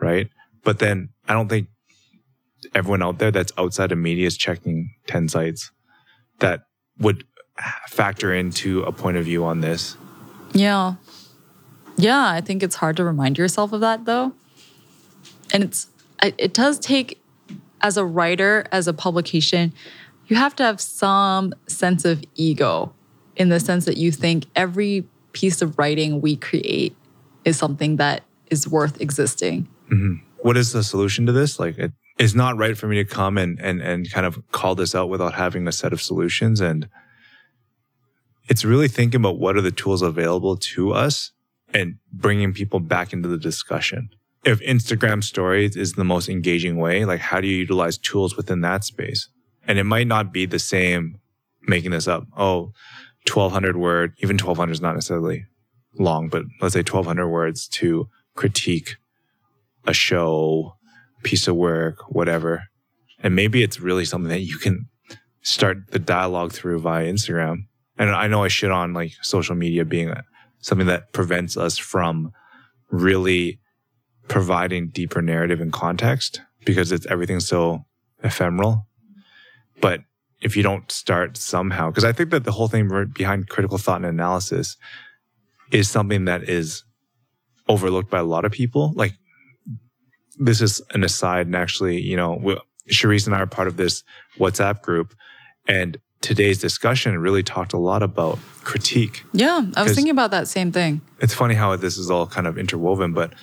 [0.00, 0.28] right?
[0.64, 1.68] But then I don't think
[2.74, 5.70] everyone out there that's outside of media is checking 10 sites
[6.40, 6.66] that
[6.98, 7.24] would
[7.88, 9.96] factor into a point of view on this.
[10.52, 10.94] Yeah.
[11.96, 14.32] Yeah, I think it's hard to remind yourself of that though.
[15.52, 15.88] And it's
[16.22, 17.22] it does take
[17.80, 19.72] as a writer, as a publication,
[20.26, 22.92] you have to have some sense of ego
[23.36, 26.94] in the sense that you think every piece of writing we create
[27.44, 29.68] is something that is worth existing.
[29.90, 30.14] Mm-hmm.
[30.38, 31.58] What is the solution to this?
[31.58, 31.76] Like,
[32.18, 35.08] it's not right for me to come and, and, and kind of call this out
[35.08, 36.60] without having a set of solutions.
[36.60, 36.88] And
[38.48, 41.32] it's really thinking about what are the tools available to us
[41.72, 44.10] and bringing people back into the discussion.
[44.44, 48.60] If Instagram stories is the most engaging way, like how do you utilize tools within
[48.62, 49.28] that space?
[49.66, 51.18] And it might not be the same
[51.62, 52.26] making this up.
[52.36, 52.72] Oh,
[53.30, 55.44] 1200 word, even 1200 is not necessarily
[55.98, 58.96] long, but let's say 1200 words to critique
[59.86, 60.74] a show
[61.22, 62.64] piece of work, whatever.
[63.22, 64.88] And maybe it's really something that you can
[65.42, 67.66] start the dialogue through via Instagram.
[67.98, 70.12] And I know I shit on like social media being
[70.60, 72.32] something that prevents us from
[72.90, 73.60] really
[74.28, 77.84] providing deeper narrative and context because it's everything so
[78.22, 78.86] ephemeral.
[79.80, 80.00] But
[80.40, 83.96] if you don't start somehow, because I think that the whole thing behind critical thought
[83.96, 84.76] and analysis
[85.72, 86.84] is something that is
[87.68, 88.92] overlooked by a lot of people.
[88.94, 89.14] Like
[90.38, 92.56] this is an aside, and actually, you know, we,
[92.90, 94.02] Cherise and I are part of this
[94.38, 95.14] WhatsApp group,
[95.66, 99.24] and today's discussion really talked a lot about critique.
[99.32, 101.00] Yeah, I was thinking about that same thing.
[101.20, 103.34] It's funny how this is all kind of interwoven, but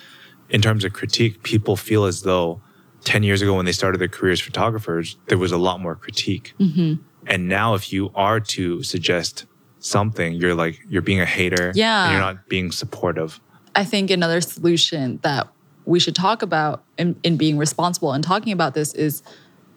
[0.50, 2.62] in terms of critique, people feel as though
[3.06, 5.96] 10 years ago when they started their careers as photographers, there was a lot more
[5.96, 6.54] critique.
[6.60, 7.02] Mm-hmm.
[7.28, 9.46] And now if you are to suggest
[9.80, 11.72] something, you're like, you're being a hater.
[11.76, 12.06] Yeah.
[12.06, 13.40] And you're not being supportive.
[13.76, 15.48] I think another solution that
[15.86, 19.24] we should talk about in, in being responsible and talking about this is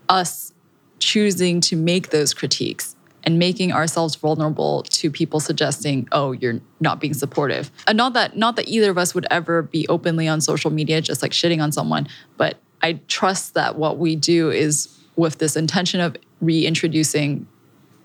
[0.09, 0.53] us
[0.99, 7.01] choosing to make those critiques and making ourselves vulnerable to people suggesting, "Oh, you're not
[7.01, 10.41] being supportive." And not that not that either of us would ever be openly on
[10.41, 14.89] social media just like shitting on someone, but I trust that what we do is
[15.17, 17.47] with this intention of reintroducing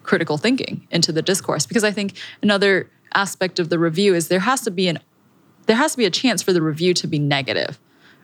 [0.01, 4.39] critical thinking into the discourse because I think another aspect of the review is there
[4.41, 4.99] has to be an
[5.65, 7.79] there has to be a chance for the review to be negative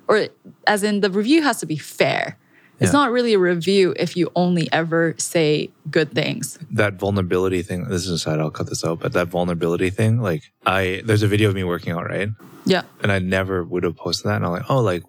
[0.10, 0.28] or
[0.68, 2.38] as in the review has to be fair.
[2.82, 6.58] It's not really a review if you only ever say good things.
[6.72, 10.22] That vulnerability thing, this is a side, I'll cut this out, but that vulnerability thing,
[10.22, 12.30] like I, there's a video of me working out, right?
[12.66, 12.84] Yeah.
[13.04, 14.38] And I never would have posted that.
[14.38, 15.04] And I'm like, oh, like,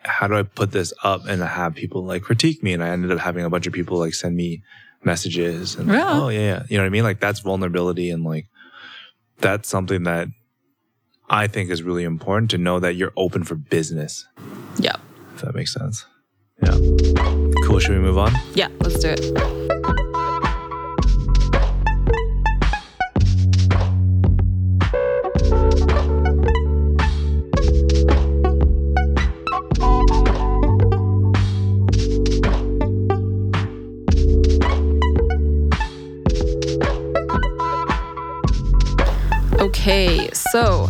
[0.00, 2.72] how do I put this up and have people like critique me?
[2.72, 4.64] And I ended up having a bunch of people like send me
[5.04, 6.62] messages and like, oh yeah, yeah.
[6.68, 7.04] You know what I mean?
[7.04, 8.48] Like that's vulnerability and like
[9.38, 10.28] that's something that
[11.28, 14.26] I think is really important to know that you're open for business,
[14.78, 14.96] Yeah.
[15.34, 16.04] if that makes sense.
[16.62, 16.76] Yeah.
[17.64, 17.78] Cool.
[17.80, 18.32] Should we move on?
[18.54, 20.34] Yeah, let's do it.
[39.60, 40.88] Okay, so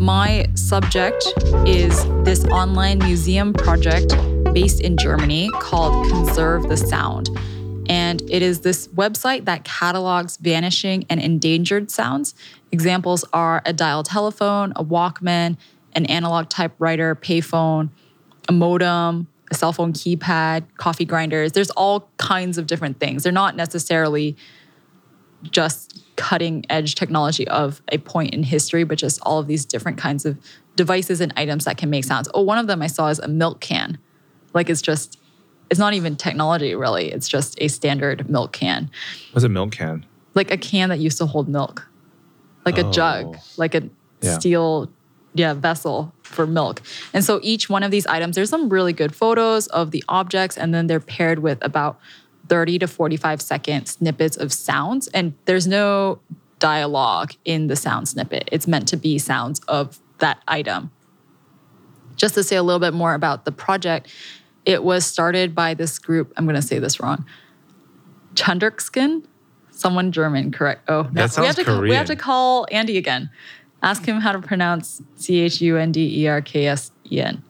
[0.00, 1.22] my subject
[1.66, 4.14] is this online museum project
[4.54, 7.28] based in Germany called Conserve the Sound.
[7.86, 12.34] And it is this website that catalogs vanishing and endangered sounds.
[12.72, 15.58] Examples are a dial telephone, a Walkman,
[15.92, 17.90] an analog typewriter, payphone,
[18.48, 21.52] a modem, a cell phone keypad, coffee grinders.
[21.52, 23.24] There's all kinds of different things.
[23.24, 24.34] They're not necessarily
[25.42, 29.96] just cutting edge technology of a point in history, but just all of these different
[29.96, 30.36] kinds of
[30.76, 32.28] devices and items that can make sounds.
[32.34, 33.98] Oh, one of them I saw is a milk can.
[34.52, 35.18] Like it's just,
[35.70, 37.10] it's not even technology really.
[37.10, 38.90] It's just a standard milk can,
[39.32, 40.04] What's a milk can?
[40.34, 41.88] like a can that used to hold milk,
[42.66, 43.42] like a jug, Oh.
[43.56, 43.82] like a
[44.22, 44.38] Yeah.
[44.38, 44.90] steel,
[45.34, 46.82] yeah, vessel for milk.
[47.14, 50.58] And so each one of these items, there's some really good photos of the objects,
[50.58, 51.98] and then they're paired with about
[52.50, 55.06] 30 to 45 second snippets of sounds.
[55.08, 56.18] And there's no
[56.58, 58.48] dialogue in the sound snippet.
[58.50, 60.90] It's meant to be sounds of that item.
[62.16, 64.08] Just to say a little bit more about the project,
[64.66, 66.34] it was started by this group.
[66.36, 67.24] I'm going to say this wrong.
[68.34, 69.24] Chandrkskin,
[69.70, 70.90] someone German, correct?
[70.90, 71.02] Oh, no.
[71.02, 73.30] That we have sounds to call, we have to call Andy again.
[73.82, 77.20] Ask him how to pronounce C H U N D E R K S E
[77.20, 77.42] N.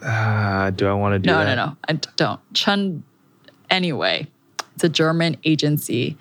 [0.00, 1.32] Uh, do I want to do it?
[1.32, 1.54] No, that?
[1.56, 1.76] no, no.
[1.88, 2.40] I d- don't.
[2.54, 3.02] Chun.
[3.68, 4.28] Anyway,
[4.76, 6.16] it's a German agency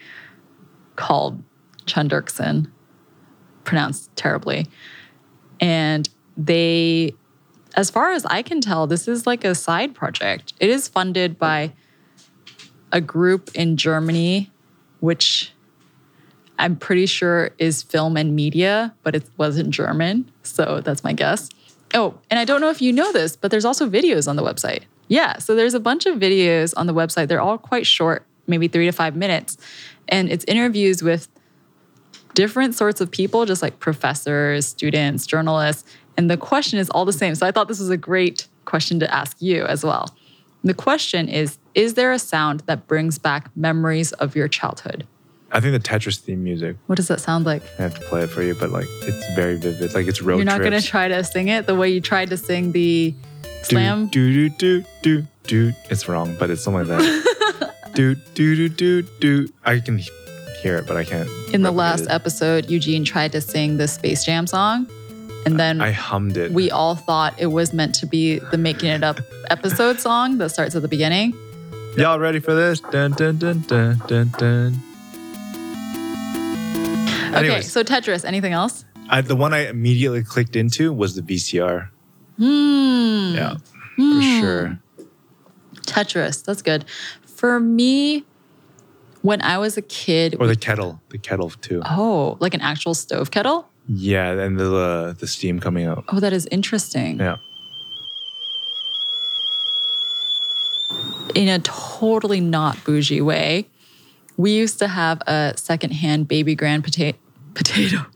[0.95, 1.43] called
[1.85, 2.71] Chunderksen,
[3.65, 4.67] pronounced terribly.
[5.59, 7.13] And they,
[7.75, 10.53] as far as I can tell, this is like a side project.
[10.59, 11.73] It is funded by
[12.91, 14.51] a group in Germany,
[15.01, 15.51] which
[16.57, 20.31] I'm pretty sure is film and media, but it wasn't German.
[20.43, 21.49] So that's my guess.
[21.93, 24.43] Oh, and I don't know if you know this, but there's also videos on the
[24.43, 24.83] website.
[25.09, 27.27] Yeah, so there's a bunch of videos on the website.
[27.27, 29.57] They're all quite short, maybe three to five minutes.
[30.07, 31.27] And it's interviews with
[32.33, 35.89] different sorts of people, just like professors, students, journalists.
[36.17, 37.35] And the question is all the same.
[37.35, 40.15] So I thought this was a great question to ask you as well.
[40.63, 45.05] The question is Is there a sound that brings back memories of your childhood?
[45.51, 46.75] I think the Tetris theme music.
[46.87, 47.61] What does that sound like?
[47.79, 49.93] I have to play it for you, but like it's very vivid.
[49.93, 52.29] Like it's road You're not going to try to sing it the way you tried
[52.31, 53.13] to sing the
[53.61, 54.07] slam.
[54.07, 55.73] Do do do do do.
[55.89, 57.31] It's wrong, but it's something like that.
[57.95, 59.47] do do do do do.
[59.63, 59.97] I can
[60.61, 61.29] hear it, but I can't.
[61.53, 62.11] In the last it.
[62.11, 64.87] episode, Eugene tried to sing the Space Jam song.
[65.45, 66.51] And then I hummed it.
[66.51, 69.19] we all thought it was meant to be the Making It Up
[69.51, 71.35] episode song that starts at the beginning.
[71.97, 72.79] Y'all ready for this?
[72.79, 74.75] Dun dun dun dun dun dun.
[77.29, 78.85] Okay, Anyways, so Tetris, anything else?
[79.09, 81.89] I, the one I immediately clicked into was the VCR.
[82.37, 83.35] Hmm.
[83.35, 83.55] Yeah,
[83.95, 84.79] for sure.
[85.85, 86.85] Tetris, that's good.
[87.35, 88.23] For me,
[89.21, 91.81] when I was a kid, Or the kettle, the kettle too.
[91.85, 93.67] oh, like an actual stove kettle?
[93.87, 96.05] Yeah, and the uh, the steam coming out.
[96.09, 97.19] Oh, that is interesting.
[97.19, 97.37] Yeah.
[101.35, 103.67] in a totally not bougie way,
[104.37, 107.17] we used to have a secondhand baby grand potato.
[107.53, 108.05] Potato.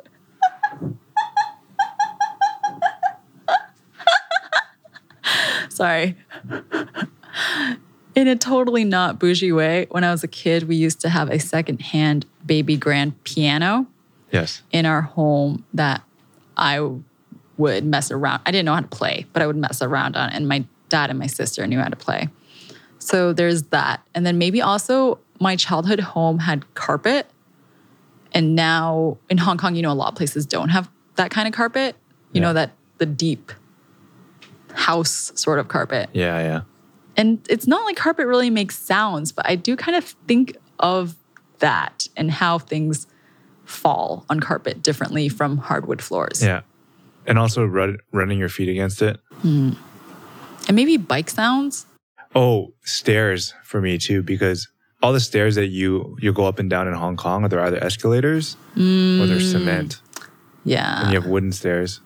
[5.69, 6.15] Sorry.
[8.19, 11.29] In a totally not bougie way, when I was a kid, we used to have
[11.29, 13.87] a secondhand baby grand piano
[14.29, 14.61] Yes.
[14.73, 16.03] in our home that
[16.57, 16.85] I
[17.55, 18.41] would mess around.
[18.45, 20.65] I didn't know how to play, but I would mess around on, it, and my
[20.89, 22.27] dad and my sister knew how to play.
[22.99, 27.25] So there's that, and then maybe also my childhood home had carpet,
[28.33, 31.47] and now in Hong Kong, you know, a lot of places don't have that kind
[31.47, 31.95] of carpet.
[32.33, 32.47] You Yeah.
[32.49, 33.53] know that the deep
[34.73, 36.09] house sort of carpet.
[36.11, 36.61] Yeah, yeah.
[37.19, 41.15] And it's not like carpet really makes sounds, but I do kind of think of
[41.59, 43.07] that and how things
[43.65, 46.41] fall on carpet differently from hardwood floors.
[46.41, 46.61] Yeah.
[47.27, 49.19] And also run, running your feet against it.
[49.41, 49.71] Hmm.
[50.67, 51.85] And maybe bike sounds.
[52.33, 54.69] Oh, stairs for me too, because
[55.03, 57.83] all the stairs that you you go up and down in Hong Kong, they're either
[57.83, 59.51] escalators or they're hmm.
[59.51, 60.01] cement,
[60.63, 61.99] Yeah, and you have wooden stairs.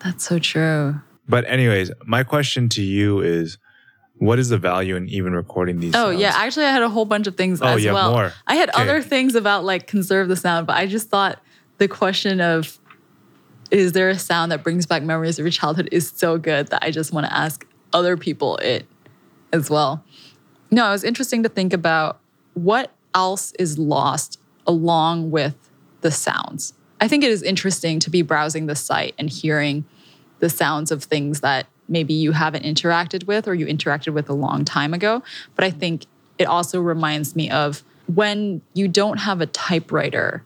[0.00, 1.00] that's so true.
[1.26, 3.56] But anyways, my question to you is,
[4.18, 5.94] what is the value in even recording these?
[5.94, 6.20] Oh sounds?
[6.20, 8.12] yeah, actually, I had a whole bunch of things Oh, as well.
[8.12, 8.32] more.
[8.46, 8.82] I had Okay.
[8.82, 11.40] other things about like conserve the sound, but I just thought
[11.78, 12.78] the question of
[13.70, 16.84] is there a sound that brings back memories of your childhood is so good that
[16.84, 18.86] I just want to ask other people it
[19.52, 20.04] as well.
[20.70, 22.20] No, it was interesting to think about
[22.54, 25.54] what else is lost along with
[26.00, 26.74] the sounds.
[27.00, 29.84] I think it is interesting to be browsing the site and hearing
[30.38, 34.32] the sounds of things that maybe you haven't interacted with or you interacted with a
[34.32, 35.22] long time ago.
[35.54, 36.06] But I think
[36.38, 40.44] it also reminds me of when you don't have a typewriter,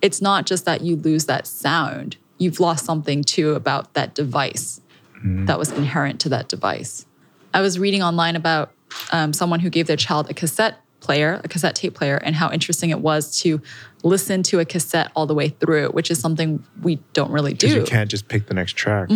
[0.00, 4.80] it's not just that you lose that sound, you've lost something too about that device
[5.24, 7.06] that was inherent to that device.
[7.54, 8.72] I was reading online about
[9.12, 12.50] um, someone who gave their child a cassette player, a cassette tape player, and how
[12.50, 13.62] interesting it was to
[14.02, 17.68] listen to a cassette all the way through, which is something we don't really do.
[17.68, 19.08] you can't just pick the next track.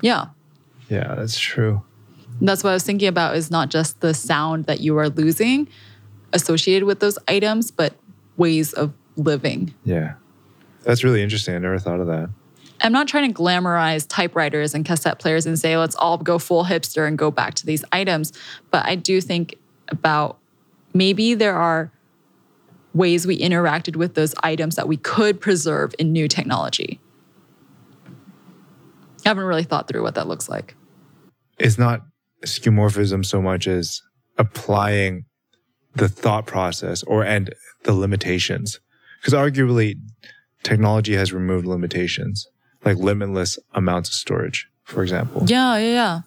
[0.00, 0.26] Yeah.
[0.92, 1.82] Yeah, that's true.
[2.38, 5.08] And that's what I was thinking about is not just the sound that you are
[5.08, 5.68] losing
[6.34, 7.94] associated with those items, but
[8.36, 9.72] ways of living.
[9.84, 10.14] Yeah,
[10.82, 11.54] that's really interesting.
[11.54, 12.28] I never thought of that.
[12.82, 16.64] I'm not trying to glamorize typewriters and cassette players and say, let's all go full
[16.64, 18.32] hipster and go back to these items.
[18.70, 19.54] But I do think
[19.88, 20.38] about
[20.92, 21.90] maybe there are
[22.92, 27.00] ways we interacted with those items that we could preserve in new technology.
[29.24, 30.74] I haven't really thought through what that looks like.
[31.62, 32.00] It's not
[32.44, 34.00] skeuomorphism so much as
[34.36, 35.24] applying
[35.94, 37.54] the thought process or and
[37.84, 38.80] the limitations,
[39.20, 39.94] because arguably
[40.64, 42.46] technology has removed limitations,
[42.84, 45.44] like limitless amounts of storage, for example.
[45.46, 46.20] Yeah, yeah, yeah.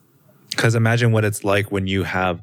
[0.51, 2.41] Because imagine what it's like when you have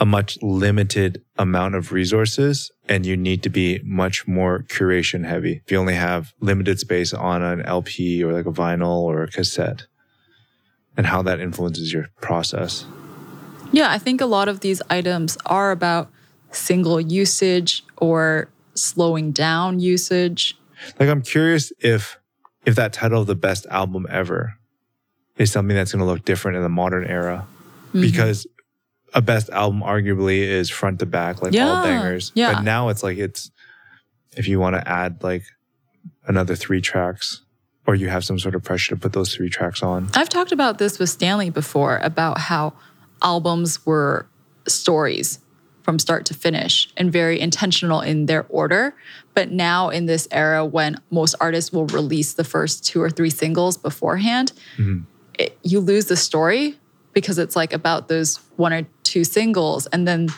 [0.00, 5.62] a much limited amount of resources and you need to be much more curation heavy.
[5.64, 9.28] If you only have limited space on an LP or like a vinyl or a
[9.28, 9.87] cassette,
[10.98, 12.84] and how that influences your process.
[13.72, 16.10] Yeah, I think a lot of these items are about
[16.50, 20.58] single usage or slowing down usage.
[21.00, 22.18] Like I'm curious if
[22.66, 24.54] if that title of the best album ever
[25.38, 27.46] is something that's going to look different in the modern era
[27.88, 28.02] Mm-hmm.
[28.02, 28.46] because
[29.14, 32.52] a best album arguably is front to back like all bangers yeah.
[32.52, 33.50] but now it's like it's
[34.36, 35.42] if you want to add like
[36.26, 37.40] another three tracks
[37.88, 40.52] or you have some sort of pressure to put those three tracks on I've talked
[40.52, 42.74] about this with Stanley before about how
[43.22, 44.28] albums were
[44.66, 45.40] stories
[45.88, 48.94] from start to finish and very intentional in their order.
[49.32, 53.30] But now, in this era when most artists will release the first two or three
[53.30, 55.00] singles beforehand, mm-hmm.
[55.38, 56.78] it, you lose the story
[57.14, 60.28] because it's like about those one or two singles and then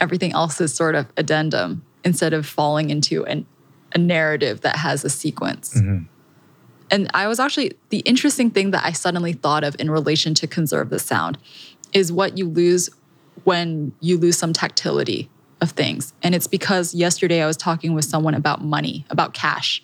[0.00, 3.46] everything else is sort of addendum instead of falling into an,
[3.94, 5.74] a narrative that has a sequence.
[5.76, 6.04] Mm-hmm.
[6.90, 10.46] And I was actually, the interesting thing that I suddenly thought of in relation to
[10.46, 11.38] conserve the sound
[11.92, 12.90] is what you lose
[13.44, 15.30] when you lose some tactility
[15.60, 16.12] of things.
[16.22, 19.82] And it's because yesterday I was talking with someone about money, about cash,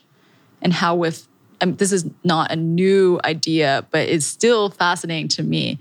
[0.60, 1.28] and how with,
[1.60, 5.78] this is not a new idea, but it's still fascinating to me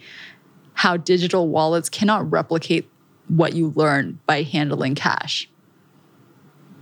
[0.74, 2.90] how digital wallets cannot replicate
[3.28, 5.50] what you learn by handling cash.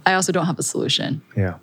[0.05, 1.21] I also don't have a solution.
[1.37, 1.57] yeah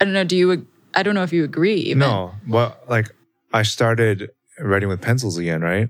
[0.00, 0.24] I don't know.
[0.24, 0.66] Do you?
[0.94, 1.76] I don't know if you agree.
[1.76, 1.98] Even.
[2.00, 3.10] no well like
[3.52, 4.30] i started
[4.60, 5.88] writing with pencils again right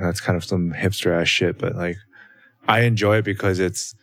[0.00, 1.96] that's kind of some hipster ass shit but like
[2.68, 3.94] i enjoy it because it's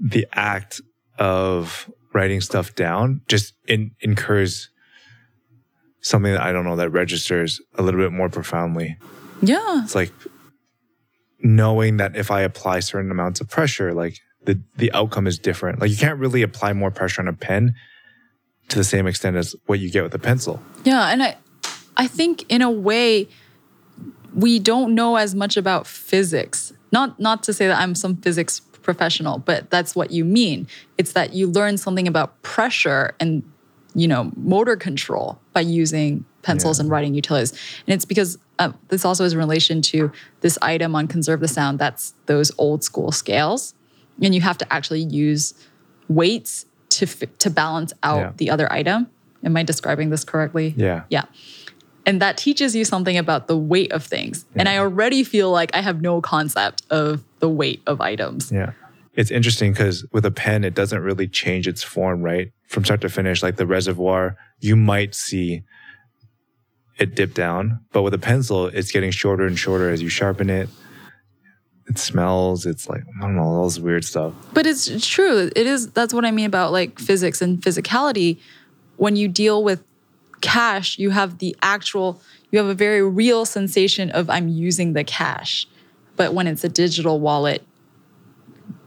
[0.00, 0.80] the act
[1.18, 4.70] of writing stuff down just in, incurs
[6.00, 8.96] something that i don't know that registers a little bit more profoundly
[9.42, 9.82] Yeah.
[9.82, 10.12] it's like
[11.42, 15.80] knowing that if i apply certain amounts of pressure like the the outcome is different
[15.80, 17.74] like you can't really apply more pressure on a pen
[18.68, 21.36] to the same extent as what you get with a pencil Yeah, and I,
[21.96, 23.28] I think in a way,
[24.34, 26.72] we don't know as much about physics.
[26.92, 30.68] Not not to say that I'm some physics professional, but that's what you mean.
[30.98, 33.42] It's that you learn something about pressure and
[33.94, 36.82] you know motor control by using pencils Yeah.
[36.82, 37.52] and writing utilities.
[37.86, 40.12] And it's because uh, this also is in relation to
[40.42, 41.78] this item on conserve the sound.
[41.78, 43.74] That's those old school scales,
[44.22, 45.54] and you have to actually use
[46.08, 48.32] weights to to balance out Yeah.
[48.36, 49.08] the other item.
[49.44, 50.74] Am I describing this correctly?
[50.76, 51.04] Yeah.
[51.08, 51.24] Yeah.
[52.04, 54.44] And that teaches you something about the weight of things.
[54.54, 58.52] And I already feel like I have no concept of the weight of items.
[58.52, 58.72] Yeah.
[59.14, 62.52] It's interesting because with a pen, it doesn't really change its form, right?
[62.68, 65.62] From start to finish, like the reservoir, you might see
[66.98, 70.48] it dip down, but with a pencil, it's getting shorter and shorter as you sharpen
[70.48, 70.68] it.
[71.88, 72.66] It smells.
[72.66, 74.32] It's like, I don't know, all this weird stuff.
[74.52, 75.50] But it's true.
[75.54, 78.38] It is that's what I mean about like physics and physicality.
[78.96, 79.84] When you deal with
[80.40, 82.20] cash, you have the actual
[82.50, 85.66] you have a very real sensation of I'm using the cash.
[86.16, 87.62] But when it's a digital wallet,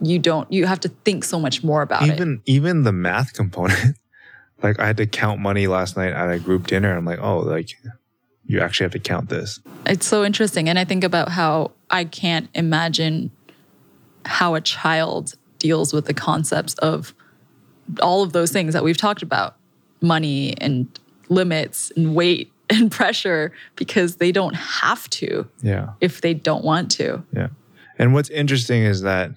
[0.02, 2.14] you don't you have to think so much more about it.
[2.14, 3.98] even even the math component
[4.64, 7.40] like i had to count money last night at a group dinner i'm like oh
[7.40, 7.72] like
[8.46, 10.70] you actually have to count this It's so interesting.
[10.70, 13.32] And I think about how I can't imagine
[14.26, 17.14] how a child deals with the concepts of
[18.02, 19.56] all of those things that we've talked about.
[20.02, 20.88] Money and
[21.30, 25.90] limits and weight and pressure because they don't have to yeah.
[26.02, 27.24] if they don't want to.
[27.34, 27.48] yeah.
[27.98, 29.32] And what's interesting is that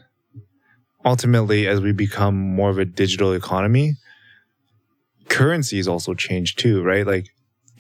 [1.05, 3.95] ultimately as we become more of a digital economy
[5.29, 7.07] currencies also change too right?
[7.07, 7.29] Like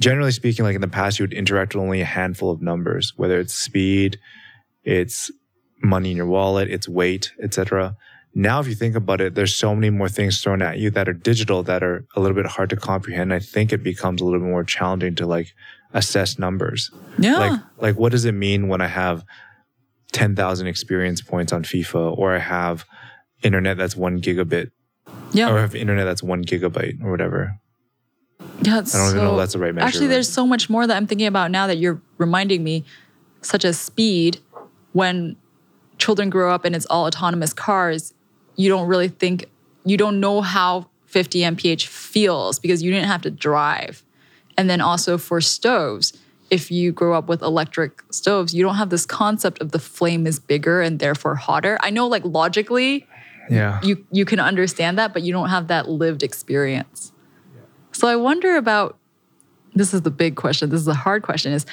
[0.00, 3.12] generally speaking like in the past you would interact with only a handful of numbers
[3.16, 4.18] whether it's speed
[4.84, 5.30] it's
[5.82, 7.96] money in your wallet it's weight etc
[8.34, 11.08] now if you think about it there's so many more things thrown at you that
[11.08, 14.24] are digital that are a little bit hard to comprehend i think it becomes a
[14.24, 15.52] little bit more challenging to like
[15.92, 17.38] assess numbers Yeah.
[17.38, 19.24] like like what does it mean when i have
[20.12, 22.84] 10,000 experience points on FIFA or I have
[23.42, 24.70] internet that's 1 gigabit
[25.32, 25.50] yeah.
[25.50, 27.58] or I have internet that's 1 gigabyte or whatever.
[28.60, 29.86] Yeah, I don't even know if that's the right measure.
[29.86, 32.84] Actually, there's so much more that I'm thinking about now that you're reminding me,
[33.40, 34.40] such as speed.
[34.92, 35.36] When
[35.98, 38.14] children grow up and it's all autonomous cars,
[38.56, 39.46] you don't really think,
[39.84, 44.02] you don't know how 50 mph feels because you didn't have to drive.
[44.56, 46.12] And then also for stoves,
[46.50, 50.26] if you grow up with electric stoves, you don't have this concept of the flame
[50.26, 51.78] is bigger and therefore hotter.
[51.80, 53.06] I know, like logically,
[53.50, 53.80] yeah.
[53.82, 57.12] you you can understand that, but you don't have that lived experience.
[57.92, 58.98] So I wonder about
[59.74, 60.68] this is the big question.
[60.70, 61.64] This is the hard question is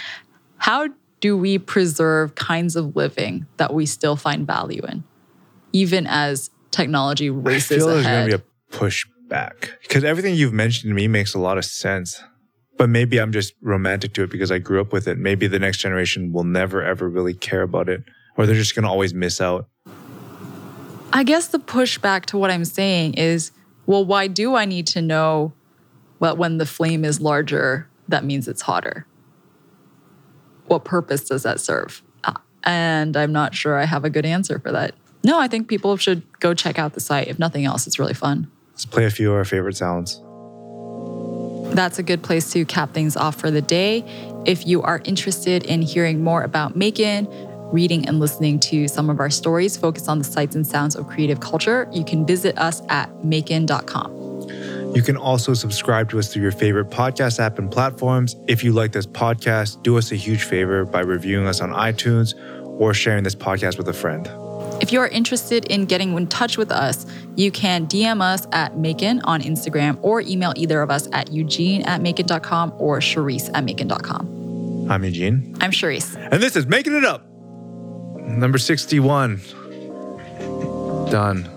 [0.57, 0.87] how
[1.19, 5.03] do we preserve kinds of living that we still find value in,
[5.73, 8.29] even as technology races I feel there's ahead?
[8.29, 11.65] going to be a pushback because everything you've mentioned to me makes a lot of
[11.65, 12.21] sense.
[12.77, 15.17] But maybe I'm just romantic to it because I grew up with it.
[15.17, 18.03] Maybe the next generation will never ever really care about it
[18.37, 19.67] or they're just going to always miss out.
[21.11, 23.51] I guess the pushback to what I'm saying is,
[23.85, 25.51] well, why do I need to know
[26.19, 29.05] what when the flame is larger, that means it's hotter?
[30.69, 32.01] What purpose does that serve?
[32.23, 34.93] Uh, And I'm not sure I have a good answer for that.
[35.23, 37.27] No, I think people should go check out the site.
[37.27, 38.47] If nothing else, it's really fun.
[38.71, 40.21] Let's play a few of our favorite sounds.
[41.75, 44.03] That's a good place to cap things off for the day.
[44.45, 47.27] If you are interested in hearing more about Maekan,
[47.73, 51.07] reading and listening to some of our stories focused on the sights and sounds of
[51.07, 54.18] creative culture, you can visit us at maekan.com.
[54.95, 58.35] You can also subscribe to us through your favorite podcast app and platforms.
[58.47, 62.33] If you like this podcast, do us a huge favor by reviewing us on iTunes
[62.79, 64.27] or sharing this podcast with a friend.
[64.81, 68.75] If you are interested in getting in touch with us, you can DM us at
[68.75, 73.65] Maekan on Instagram or email either of us at eugene at maekan.com or Cherise at
[73.65, 74.87] maekan.com.
[74.89, 76.15] I'm Eugene, I'm Cherise.
[76.31, 77.23] and this is Making It Up,
[78.21, 79.41] number 61.
[81.11, 81.47] Done.